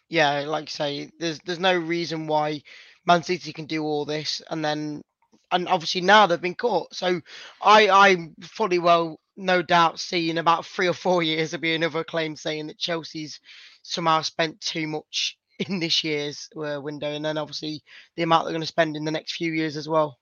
Yeah, 0.09 0.41
like 0.41 0.65
you 0.65 0.71
say, 0.71 1.11
there's 1.21 1.39
there's 1.45 1.61
no 1.61 1.79
reason 1.79 2.27
why 2.27 2.63
Man 3.07 3.23
City 3.23 3.53
can 3.53 3.67
do 3.67 3.85
all 3.85 4.05
this 4.05 4.43
and 4.51 4.65
then 4.65 5.03
and 5.51 5.69
obviously 5.69 6.01
now 6.01 6.27
they've 6.27 6.41
been 6.41 6.55
caught. 6.55 6.95
So 6.95 7.21
I 7.63 7.89
I 7.89 8.29
fully 8.43 8.79
well 8.79 9.21
no 9.37 9.63
doubt 9.63 10.01
see 10.01 10.31
in 10.31 10.39
about 10.39 10.67
three 10.67 10.89
or 10.89 10.95
four 10.95 11.23
years 11.23 11.51
there'll 11.51 11.63
be 11.63 11.75
another 11.75 12.05
claim 12.05 12.37
saying 12.37 12.67
that 12.69 12.79
Chelsea's 12.79 13.41
somehow 13.83 14.23
spent 14.23 14.61
too 14.61 14.87
much 14.87 15.39
in 15.59 15.81
this 15.81 16.05
year's 16.05 16.49
uh, 16.57 16.81
window, 16.81 17.13
and 17.13 17.25
then 17.25 17.39
obviously 17.39 17.83
the 18.17 18.23
amount 18.23 18.45
they're 18.45 18.53
going 18.53 18.61
to 18.61 18.67
spend 18.67 18.97
in 18.97 19.05
the 19.05 19.11
next 19.11 19.37
few 19.37 19.53
years 19.53 19.77
as 19.77 19.89
well. 19.89 20.19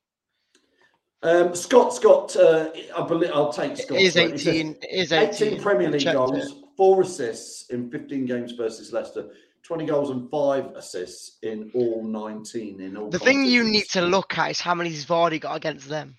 Um, 1.23 1.55
Scott's 1.55 1.99
got, 1.99 2.37
uh, 2.37 2.71
I 2.97 3.07
believe, 3.07 3.31
I'll 3.33 3.53
take 3.53 3.77
Scott. 3.77 3.99
It 3.99 4.03
is 4.03 4.17
18, 4.17 4.77
it 4.83 4.89
is 4.91 5.13
18. 5.13 5.49
18 5.49 5.63
Premier 5.63 5.91
League 5.91 6.05
goals, 6.05 6.55
four 6.77 7.03
assists 7.03 7.71
in 7.71 7.91
15 7.91 8.27
games 8.27 8.53
versus 8.53 8.93
Leicester, 8.93 9.31
20 9.67 9.87
goals 9.87 10.11
and 10.11 10.31
five 10.31 10.67
assists 10.77 11.39
in 11.43 11.71
all 11.75 12.05
19. 12.05 12.81
In 12.81 12.97
all 12.97 13.11
the 13.11 13.19
thing 13.19 13.45
you 13.45 13.65
need 13.65 13.87
to 13.91 14.01
look 14.01 14.39
at 14.39 14.53
is 14.53 14.61
how 14.61 14.75
many 14.75 14.91
Vardy 14.91 15.41
got 15.41 15.57
against 15.57 15.89
them. 15.89 16.17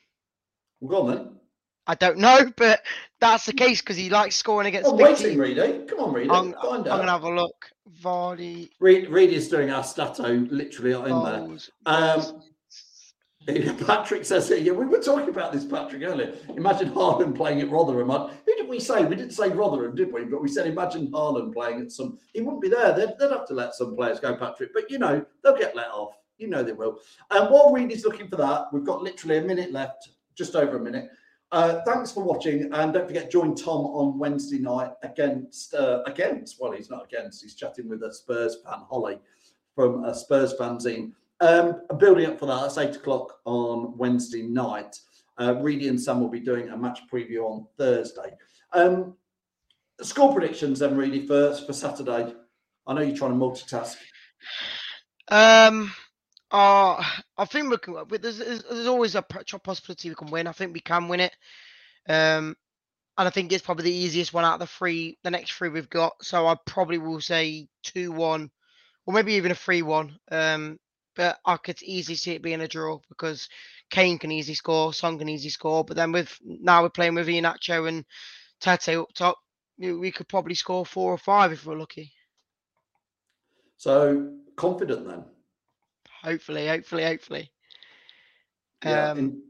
Well, 0.82 0.90
go 0.90 1.08
on 1.08 1.16
then. 1.16 1.30
I 1.90 1.96
don't 1.96 2.18
know, 2.18 2.52
but 2.58 2.82
that's 3.22 3.46
the 3.46 3.54
case 3.54 3.82
because 3.82 3.96
he 3.96 4.10
likes 4.10 4.36
scoring 4.36 4.68
against. 4.68 4.90
Oh, 4.90 4.96
waiting, 4.96 5.38
Reedy. 5.38 5.86
Come 5.88 6.00
on, 6.00 6.14
Reedy. 6.14 6.30
I'm, 6.30 6.54
I'm 6.62 6.84
going 6.84 7.06
to 7.06 7.12
have 7.12 7.24
a 7.24 7.34
look. 7.34 7.72
Vardy. 8.04 8.70
Reed, 8.82 9.10
Reed 9.10 9.32
is 9.32 9.48
doing 9.48 9.72
our 9.72 9.84
stato 9.84 10.28
literally 10.50 10.92
in 11.10 11.24
there. 11.24 11.58
Um, 11.86 12.44
Patrick 13.86 14.26
says 14.26 14.50
here, 14.50 14.58
yeah, 14.58 14.74
we 14.74 14.86
were 14.86 15.00
talking 15.00 15.30
about 15.30 15.54
this, 15.54 15.64
Patrick, 15.64 16.04
earlier. 16.04 16.36
Imagine 16.58 16.92
Haaland 16.92 17.34
playing 17.34 17.62
at 17.62 17.72
Rotherham. 17.72 18.10
Who 18.10 18.56
did 18.56 18.68
we 18.68 18.78
say? 18.78 19.06
We 19.06 19.16
didn't 19.16 19.32
say 19.32 19.50
Rotherham, 19.50 19.96
did 19.96 20.12
we? 20.12 20.26
But 20.26 20.42
we 20.42 20.50
said 20.50 20.68
imagine 20.68 21.10
Haaland 21.12 21.54
playing 21.54 21.80
at 21.80 21.92
some. 21.92 22.20
He 22.34 22.42
wouldn't 22.42 22.62
be 22.62 22.68
there. 22.68 22.94
They'd, 22.94 23.14
they'd 23.18 23.32
have 23.32 23.48
to 23.48 23.54
let 23.54 23.74
some 23.74 23.96
players 23.96 24.20
go, 24.20 24.36
Patrick. 24.36 24.74
But 24.74 24.92
you 24.92 25.00
know, 25.00 25.26
they'll 25.44 25.58
get 25.58 25.78
let 25.78 25.88
off. 25.88 26.16
You 26.38 26.50
know 26.50 26.62
they 26.62 26.74
will. 26.74 27.00
And 27.32 27.50
while 27.50 27.72
Reed 27.72 27.92
is 27.92 28.04
looking 28.04 28.28
for 28.28 28.36
that, 28.36 28.66
we've 28.74 28.84
got 28.84 29.02
literally 29.02 29.38
a 29.38 29.42
minute 29.42 29.72
left, 29.72 30.10
just 30.36 30.56
over 30.56 30.78
a 30.78 30.84
minute. 30.84 31.10
Uh, 31.54 31.80
thanks 31.86 32.12
for 32.12 32.26
watching, 32.26 32.70
and 32.74 32.94
don't 32.94 33.08
forget 33.08 33.32
join 33.32 33.56
Tom 33.56 33.86
on 33.86 34.20
Wednesday 34.20 34.60
night 34.60 34.92
against 35.04 35.74
uh, 35.74 36.04
against. 36.06 36.60
Well, 36.60 36.74
he's 36.74 36.90
not 36.90 37.06
against. 37.06 37.42
He's 37.42 37.56
chatting 37.56 37.88
with 37.88 38.04
a 38.04 38.14
Spurs 38.14 38.58
fan, 38.66 38.82
Holly, 38.90 39.20
from 39.74 40.04
a 40.04 40.14
Spurs 40.14 40.54
fanzine. 40.54 41.14
Um, 41.39 41.82
building 42.00 42.26
up 42.26 42.39
for 42.39 42.47
that, 42.47 42.62
that's 42.62 42.78
eight 42.78 42.95
o'clock 42.95 43.39
on 43.45 43.97
Wednesday 43.97 44.43
night. 44.43 45.00
Uh, 45.39 45.56
Reedy 45.62 45.88
and 45.88 46.02
Sam 46.02 46.19
will 46.19 46.30
be 46.30 46.39
doing 46.39 46.69
a 46.69 46.78
match 46.78 47.02
preview 47.12 47.43
on 47.45 47.67
Thursday. 47.78 48.34
Um, 48.73 49.15
score 50.02 50.34
predictions 50.34 50.80
then, 50.80 50.97
Reedy, 50.97 51.28
first 51.28 51.67
for 51.67 51.73
Saturday. 51.73 52.34
I 52.88 52.93
know 52.93 53.02
you're 53.02 53.15
trying 53.15 53.38
to 53.38 53.45
multitask. 53.45 53.95
Um, 55.28 55.91
uh, 56.50 57.04
I 57.38 57.45
think 57.45 57.69
we 57.69 57.78
can. 57.78 57.95
There's, 58.10 58.39
there's 58.39 58.88
always 58.88 59.15
a 59.15 59.21
possibility 59.21 60.10
we 60.10 60.15
can 60.15 60.32
win. 60.32 60.47
I 60.47 60.54
think 60.54 60.73
we 60.73 60.80
can 60.80 61.08
win 61.08 61.19
it. 61.19 61.36
Um, 62.10 62.56
and 63.17 63.28
I 63.28 63.30
think 63.30 63.52
it's 63.52 63.63
probably 63.63 63.86
the 63.86 63.97
easiest 63.97 64.34
one 64.34 64.45
out 64.45 64.56
of 64.56 64.60
the 64.60 64.67
three, 64.67 65.17
the 65.23 65.32
next 65.32 65.52
three 65.52 65.69
we've 65.69 65.89
got. 65.89 66.13
So 66.21 66.47
I 66.47 66.56
probably 66.65 67.00
will 67.00 67.19
say 67.19 67.67
two 67.84 68.12
one, 68.12 68.50
or 69.06 69.13
maybe 69.13 69.34
even 69.34 69.52
a 69.52 69.56
three 69.56 69.82
one. 69.82 70.17
Um, 70.32 70.80
but 71.18 71.40
I 71.46 71.58
could 71.58 71.82
easily 71.82 72.16
see 72.16 72.34
it 72.34 72.44
being 72.44 72.62
a 72.62 72.68
draw 72.68 73.00
because 73.10 73.50
Kane 73.90 74.20
can 74.20 74.32
easily 74.32 74.54
score, 74.56 74.94
Son 74.94 75.18
can 75.18 75.28
easily 75.28 75.50
score. 75.50 75.84
But 75.84 75.98
then 75.98 76.12
with 76.12 76.38
now 76.46 76.84
we're 76.84 76.90
playing 76.90 77.16
with 77.16 77.28
Iheanacho 77.28 77.90
and 77.90 78.06
Tete 78.62 78.90
up 78.98 79.10
top, 79.16 79.38
we 79.80 80.12
could 80.12 80.30
probably 80.30 80.54
score 80.56 80.86
four 80.86 81.12
or 81.12 81.18
five 81.18 81.52
if 81.52 81.66
we're 81.66 81.76
lucky. 81.78 82.14
So 83.78 84.32
confident 84.56 85.08
then. 85.08 85.26
Hopefully, 86.24 86.68
hopefully, 86.68 87.04
hopefully. 87.04 87.52
Yeah, 88.86 89.12
Um, 89.12 89.18
in- 89.18 89.42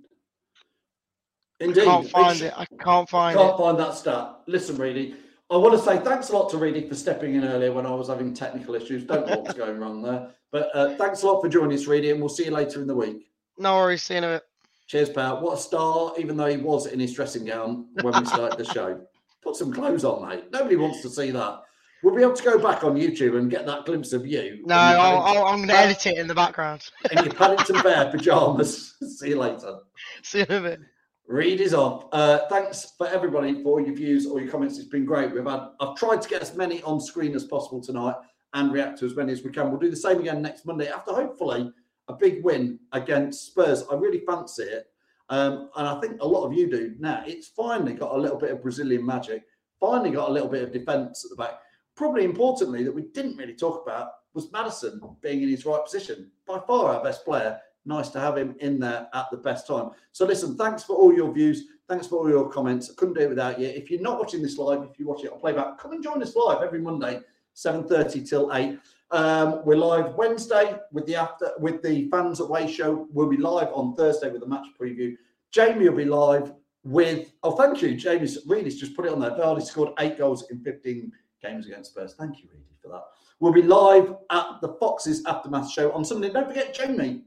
indeed. 1.60 1.82
I 1.82 1.86
can't 1.86 2.10
find 2.10 2.42
it. 2.42 2.54
I 2.58 2.66
can't 2.66 3.10
find 3.10 3.38
Can't 3.38 3.54
it. 3.54 3.58
find 3.58 3.80
that 3.80 3.94
stat. 3.94 4.36
Listen, 4.48 4.78
Reedy, 4.78 5.16
I 5.50 5.58
want 5.58 5.74
to 5.74 5.80
say 5.80 6.00
thanks 6.00 6.30
a 6.30 6.34
lot 6.34 6.50
to 6.52 6.58
Reedy 6.58 6.88
for 6.88 6.96
stepping 6.96 7.36
in 7.36 7.44
earlier 7.44 7.74
when 7.74 7.86
I 7.86 7.92
was 7.92 8.08
having 8.08 8.34
technical 8.34 8.76
issues. 8.76 9.04
Don't 9.04 9.28
know 9.28 9.40
what's 9.40 9.54
going 9.54 9.80
wrong 9.80 10.02
there. 10.02 10.32
But 10.52 10.70
uh, 10.74 10.96
thanks 10.96 11.24
a 11.24 11.28
lot 11.28 11.42
for 11.42 11.50
joining 11.50 11.78
us, 11.78 11.88
Reedy, 11.88 12.12
and 12.12 12.20
we'll 12.20 12.30
see 12.30 12.46
you 12.46 12.52
later 12.52 12.82
in 12.82 12.88
the 12.88 12.96
week. 12.96 13.30
No 13.58 13.76
worries. 13.76 14.04
See 14.04 14.14
you 14.14 14.20
in 14.20 14.24
a 14.24 14.28
bit. 14.36 14.44
Cheers, 14.88 15.10
pal. 15.10 15.42
What 15.42 15.58
a 15.58 15.62
star, 15.62 16.14
even 16.18 16.38
though 16.38 16.46
he 16.46 16.58
was 16.58 16.88
in 16.88 17.00
his 17.00 17.14
dressing 17.14 17.46
gown 17.46 17.88
when 18.02 18.18
we 18.18 18.26
started 18.26 18.58
the 18.58 18.72
show. 18.72 19.02
Put 19.44 19.56
some 19.56 19.74
clothes 19.74 20.06
on, 20.06 20.28
mate. 20.28 20.46
Nobody 20.52 20.78
wants 20.78 21.02
to 21.02 21.10
see 21.10 21.32
that. 21.32 21.62
We'll 22.04 22.16
be 22.16 22.22
able 22.22 22.34
to 22.34 22.44
go 22.44 22.60
back 22.60 22.84
on 22.84 22.96
YouTube 22.96 23.38
and 23.38 23.50
get 23.50 23.66
that 23.66 23.86
glimpse 23.86 24.14
of 24.14 24.26
you. 24.26 24.62
No, 24.66 24.76
I'll, 24.76 25.20
I'll, 25.20 25.46
I'm 25.46 25.58
going 25.58 25.70
to 25.70 25.76
edit 25.76 26.06
it 26.06 26.18
in 26.18 26.28
the 26.28 26.36
background. 26.36 26.90
in 27.12 27.26
your 27.26 27.34
Paddington 27.34 27.82
Bear 27.82 28.12
pajamas. 28.12 28.96
see 29.18 29.30
you 29.30 29.40
later. 29.40 29.80
See 30.22 30.40
you 30.40 30.46
in 30.46 30.56
a 30.56 30.62
bit. 30.62 30.80
Read 31.28 31.60
is 31.60 31.74
off. 31.74 32.06
Uh, 32.14 32.48
thanks 32.50 32.94
for 32.98 33.08
everybody 33.08 33.62
for 33.62 33.82
your 33.82 33.96
views, 33.96 34.26
all 34.26 34.40
your 34.40 34.50
comments. 34.50 34.78
It's 34.78 34.88
been 34.88 35.06
great. 35.06 35.34
We've 35.34 35.44
had. 35.44 35.68
I've 35.82 35.96
tried 35.96 36.22
to 36.22 36.30
get 36.30 36.42
as 36.42 36.56
many 36.56 36.82
on 36.84 37.02
screen 37.02 37.36
as 37.36 37.44
possible 37.44 37.82
tonight 37.82 38.16
and 38.54 38.72
react 38.72 39.00
to 39.00 39.06
as 39.06 39.16
many 39.16 39.32
as 39.32 39.44
we 39.44 39.52
can. 39.52 39.70
We'll 39.70 39.80
do 39.80 39.90
the 39.90 39.96
same 39.96 40.20
again 40.20 40.42
next 40.42 40.66
Monday 40.66 40.90
after 40.90 41.14
hopefully 41.14 41.72
a 42.08 42.14
big 42.14 42.44
win 42.44 42.80
against 42.94 43.48
Spurs. 43.48 43.84
I 43.92 43.96
really 43.96 44.22
fancy 44.26 44.64
it, 44.64 44.88
um, 45.30 45.70
and 45.76 45.88
I 45.88 46.00
think 46.00 46.22
a 46.22 46.28
lot 46.28 46.46
of 46.46 46.54
you 46.54 46.70
do 46.70 46.96
now. 47.00 47.24
It's 47.26 47.48
finally 47.48 47.94
got 47.94 48.16
a 48.16 48.18
little 48.18 48.38
bit 48.38 48.52
of 48.52 48.62
Brazilian 48.62 49.06
magic. 49.06 49.44
Finally 49.80 50.12
got 50.12 50.30
a 50.30 50.32
little 50.32 50.50
bit 50.50 50.64
of 50.64 50.72
defence 50.72 51.24
at 51.26 51.30
the 51.30 51.36
back. 51.36 51.60
Probably 51.96 52.24
importantly 52.24 52.84
that 52.84 52.94
we 52.94 53.04
didn't 53.14 53.38
really 53.38 53.56
talk 53.56 53.84
about 53.86 54.10
was 54.34 54.52
Maddison 54.52 55.02
being 55.22 55.42
in 55.42 55.50
his 55.50 55.66
right 55.66 55.84
position. 55.84 56.32
By 56.48 56.60
far 56.66 56.94
our 56.94 57.04
best 57.04 57.26
player 57.26 57.60
nice 57.88 58.10
to 58.10 58.20
have 58.20 58.38
him 58.38 58.56
in 58.60 58.80
there 58.80 59.08
at 59.14 59.26
the 59.32 59.38
best 59.38 59.66
time. 59.66 59.92
So 60.12 60.26
listen, 60.26 60.58
thanks 60.58 60.84
for 60.84 60.96
all 60.96 61.14
your 61.14 61.34
views. 61.34 61.64
Thanks 61.88 62.06
for 62.06 62.18
all 62.18 62.30
your 62.30 62.50
comments. 62.50 62.92
I 62.92 62.94
couldn't 62.96 63.16
do 63.16 63.22
it 63.22 63.30
without 63.30 63.60
you. 63.60 63.68
If 63.68 63.90
you're 63.90 64.02
not 64.02 64.20
watching 64.20 64.44
this 64.44 64.58
live, 64.58 64.84
if 64.84 65.00
you 65.00 65.08
watch 65.08 65.24
it 65.24 65.32
on 65.32 65.40
playback, 65.40 65.78
come 65.78 65.94
and 65.94 66.04
join 66.04 66.22
us 66.22 66.36
live 66.36 66.62
every 66.62 66.82
Monday, 66.82 67.22
7.30 67.58 68.30
till 68.30 68.54
8. 68.54 68.78
Um, 69.10 69.66
we're 69.66 69.78
live 69.78 70.14
Wednesday 70.14 70.78
with 70.92 71.08
the 71.08 71.16
after 71.16 71.54
with 71.58 71.82
the 71.82 72.08
fans 72.10 72.40
away 72.40 72.72
show. 72.72 73.08
We'll 73.12 73.30
be 73.30 73.38
live 73.38 73.70
on 73.74 73.96
Thursday 73.96 74.30
with 74.30 74.42
the 74.42 74.48
match 74.48 74.68
preview. 74.80 75.16
Jamie 75.52 75.90
will 75.90 75.98
be 75.98 76.06
live 76.06 76.54
with 76.84 77.32
oh 77.42 77.56
thank 77.56 77.82
you. 77.82 77.96
Jamie's 77.96 78.38
Reedy's 78.46 78.80
just 78.80 78.96
put 78.96 79.06
it 79.06 79.12
on 79.12 79.20
there. 79.20 79.32
Vardy 79.32 79.64
scored 79.64 79.94
eight 80.00 80.20
goals 80.20 80.52
in 80.52 80.60
15 80.60 81.12
games 81.42 81.66
against 81.66 81.92
Spurs. 81.92 82.14
Thank 82.14 82.44
you, 82.44 82.50
Reedy, 82.54 82.76
for 82.80 82.90
that. 82.90 83.06
We'll 83.40 83.54
be 83.54 83.64
live 83.64 84.14
at 84.30 84.62
the 84.62 84.76
Foxes 84.80 85.26
Aftermath 85.26 85.72
show 85.72 85.92
on 85.94 86.06
Sunday. 86.06 86.30
Don't 86.30 86.48
forget 86.48 86.76
Jamie, 86.76 87.24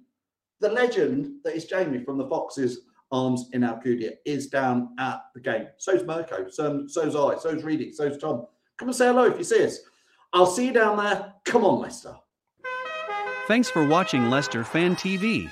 the 0.61 0.69
legend 0.69 1.41
that 1.43 1.57
is 1.57 1.65
Jamie 1.65 2.05
from 2.05 2.19
the 2.19 2.29
Foxes 2.29 2.83
Arms 3.11 3.49
in 3.53 3.63
Alcudia 3.63 4.13
is 4.25 4.47
down 4.47 4.91
at 5.01 5.23
the 5.35 5.41
game. 5.41 5.67
So's 5.79 6.05
Mirko, 6.05 6.49
so, 6.49 6.87
so's 6.87 7.17
I, 7.17 7.41
so's 7.41 7.65
Reedy, 7.65 7.91
so's 7.91 8.19
Tom. 8.19 8.47
Come 8.77 8.89
and 8.89 8.97
say 8.97 9.07
hello 9.07 9.25
if 9.25 9.37
you 9.37 9.45
see 9.45 9.65
us. 9.65 9.81
I'll 10.33 10.47
see 10.47 10.67
you 10.67 10.73
down 10.73 10.97
there. 10.97 11.35
Come 11.45 11.65
on, 11.65 11.81
Leicester. 11.81 12.15
Thanks 13.47 13.69
for 13.69 13.85
watching 13.85 14.31
Leicester 14.31 14.63
Fan 14.63 14.95
TV. 14.95 15.51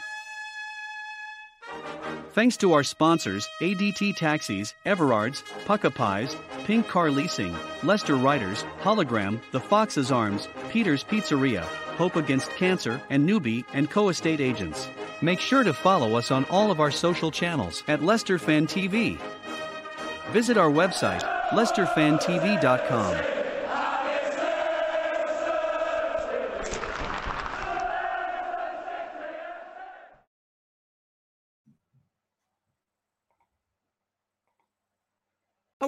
Thanks 2.33 2.57
to 2.59 2.73
our 2.73 2.85
sponsors 2.85 3.49
ADT 3.61 4.15
Taxis, 4.15 4.73
Everards, 4.87 5.43
Pukka 5.65 5.93
Pies, 5.93 6.37
Pink 6.65 6.87
Car 6.87 7.11
Leasing, 7.11 7.53
Leicester 7.83 8.15
Riders, 8.15 8.65
Hologram, 8.81 9.41
The 9.51 9.59
Fox's 9.59 10.13
Arms, 10.13 10.47
Peter's 10.71 11.03
Pizzeria, 11.03 11.63
Hope 11.97 12.15
Against 12.15 12.51
Cancer, 12.51 13.01
and 13.11 13.29
Newbie 13.29 13.65
and 13.73 13.91
Co 13.91 14.11
Estate 14.11 14.41
Agents. 14.41 14.89
Make 15.21 15.41
sure 15.41 15.65
to 15.65 15.73
follow 15.75 16.17
us 16.17 16.31
on 16.31 16.45
all 16.45 16.71
of 16.71 16.79
our 16.79 16.93
social 16.93 17.33
channels 17.33 17.83
at 17.89 18.05
Leicester 18.05 18.39
Fan 18.39 18.69
TV. 18.69 19.19
Visit 20.31 20.57
our 20.57 20.71
website, 20.71 21.25
leicesterfantv.com. 21.51 23.38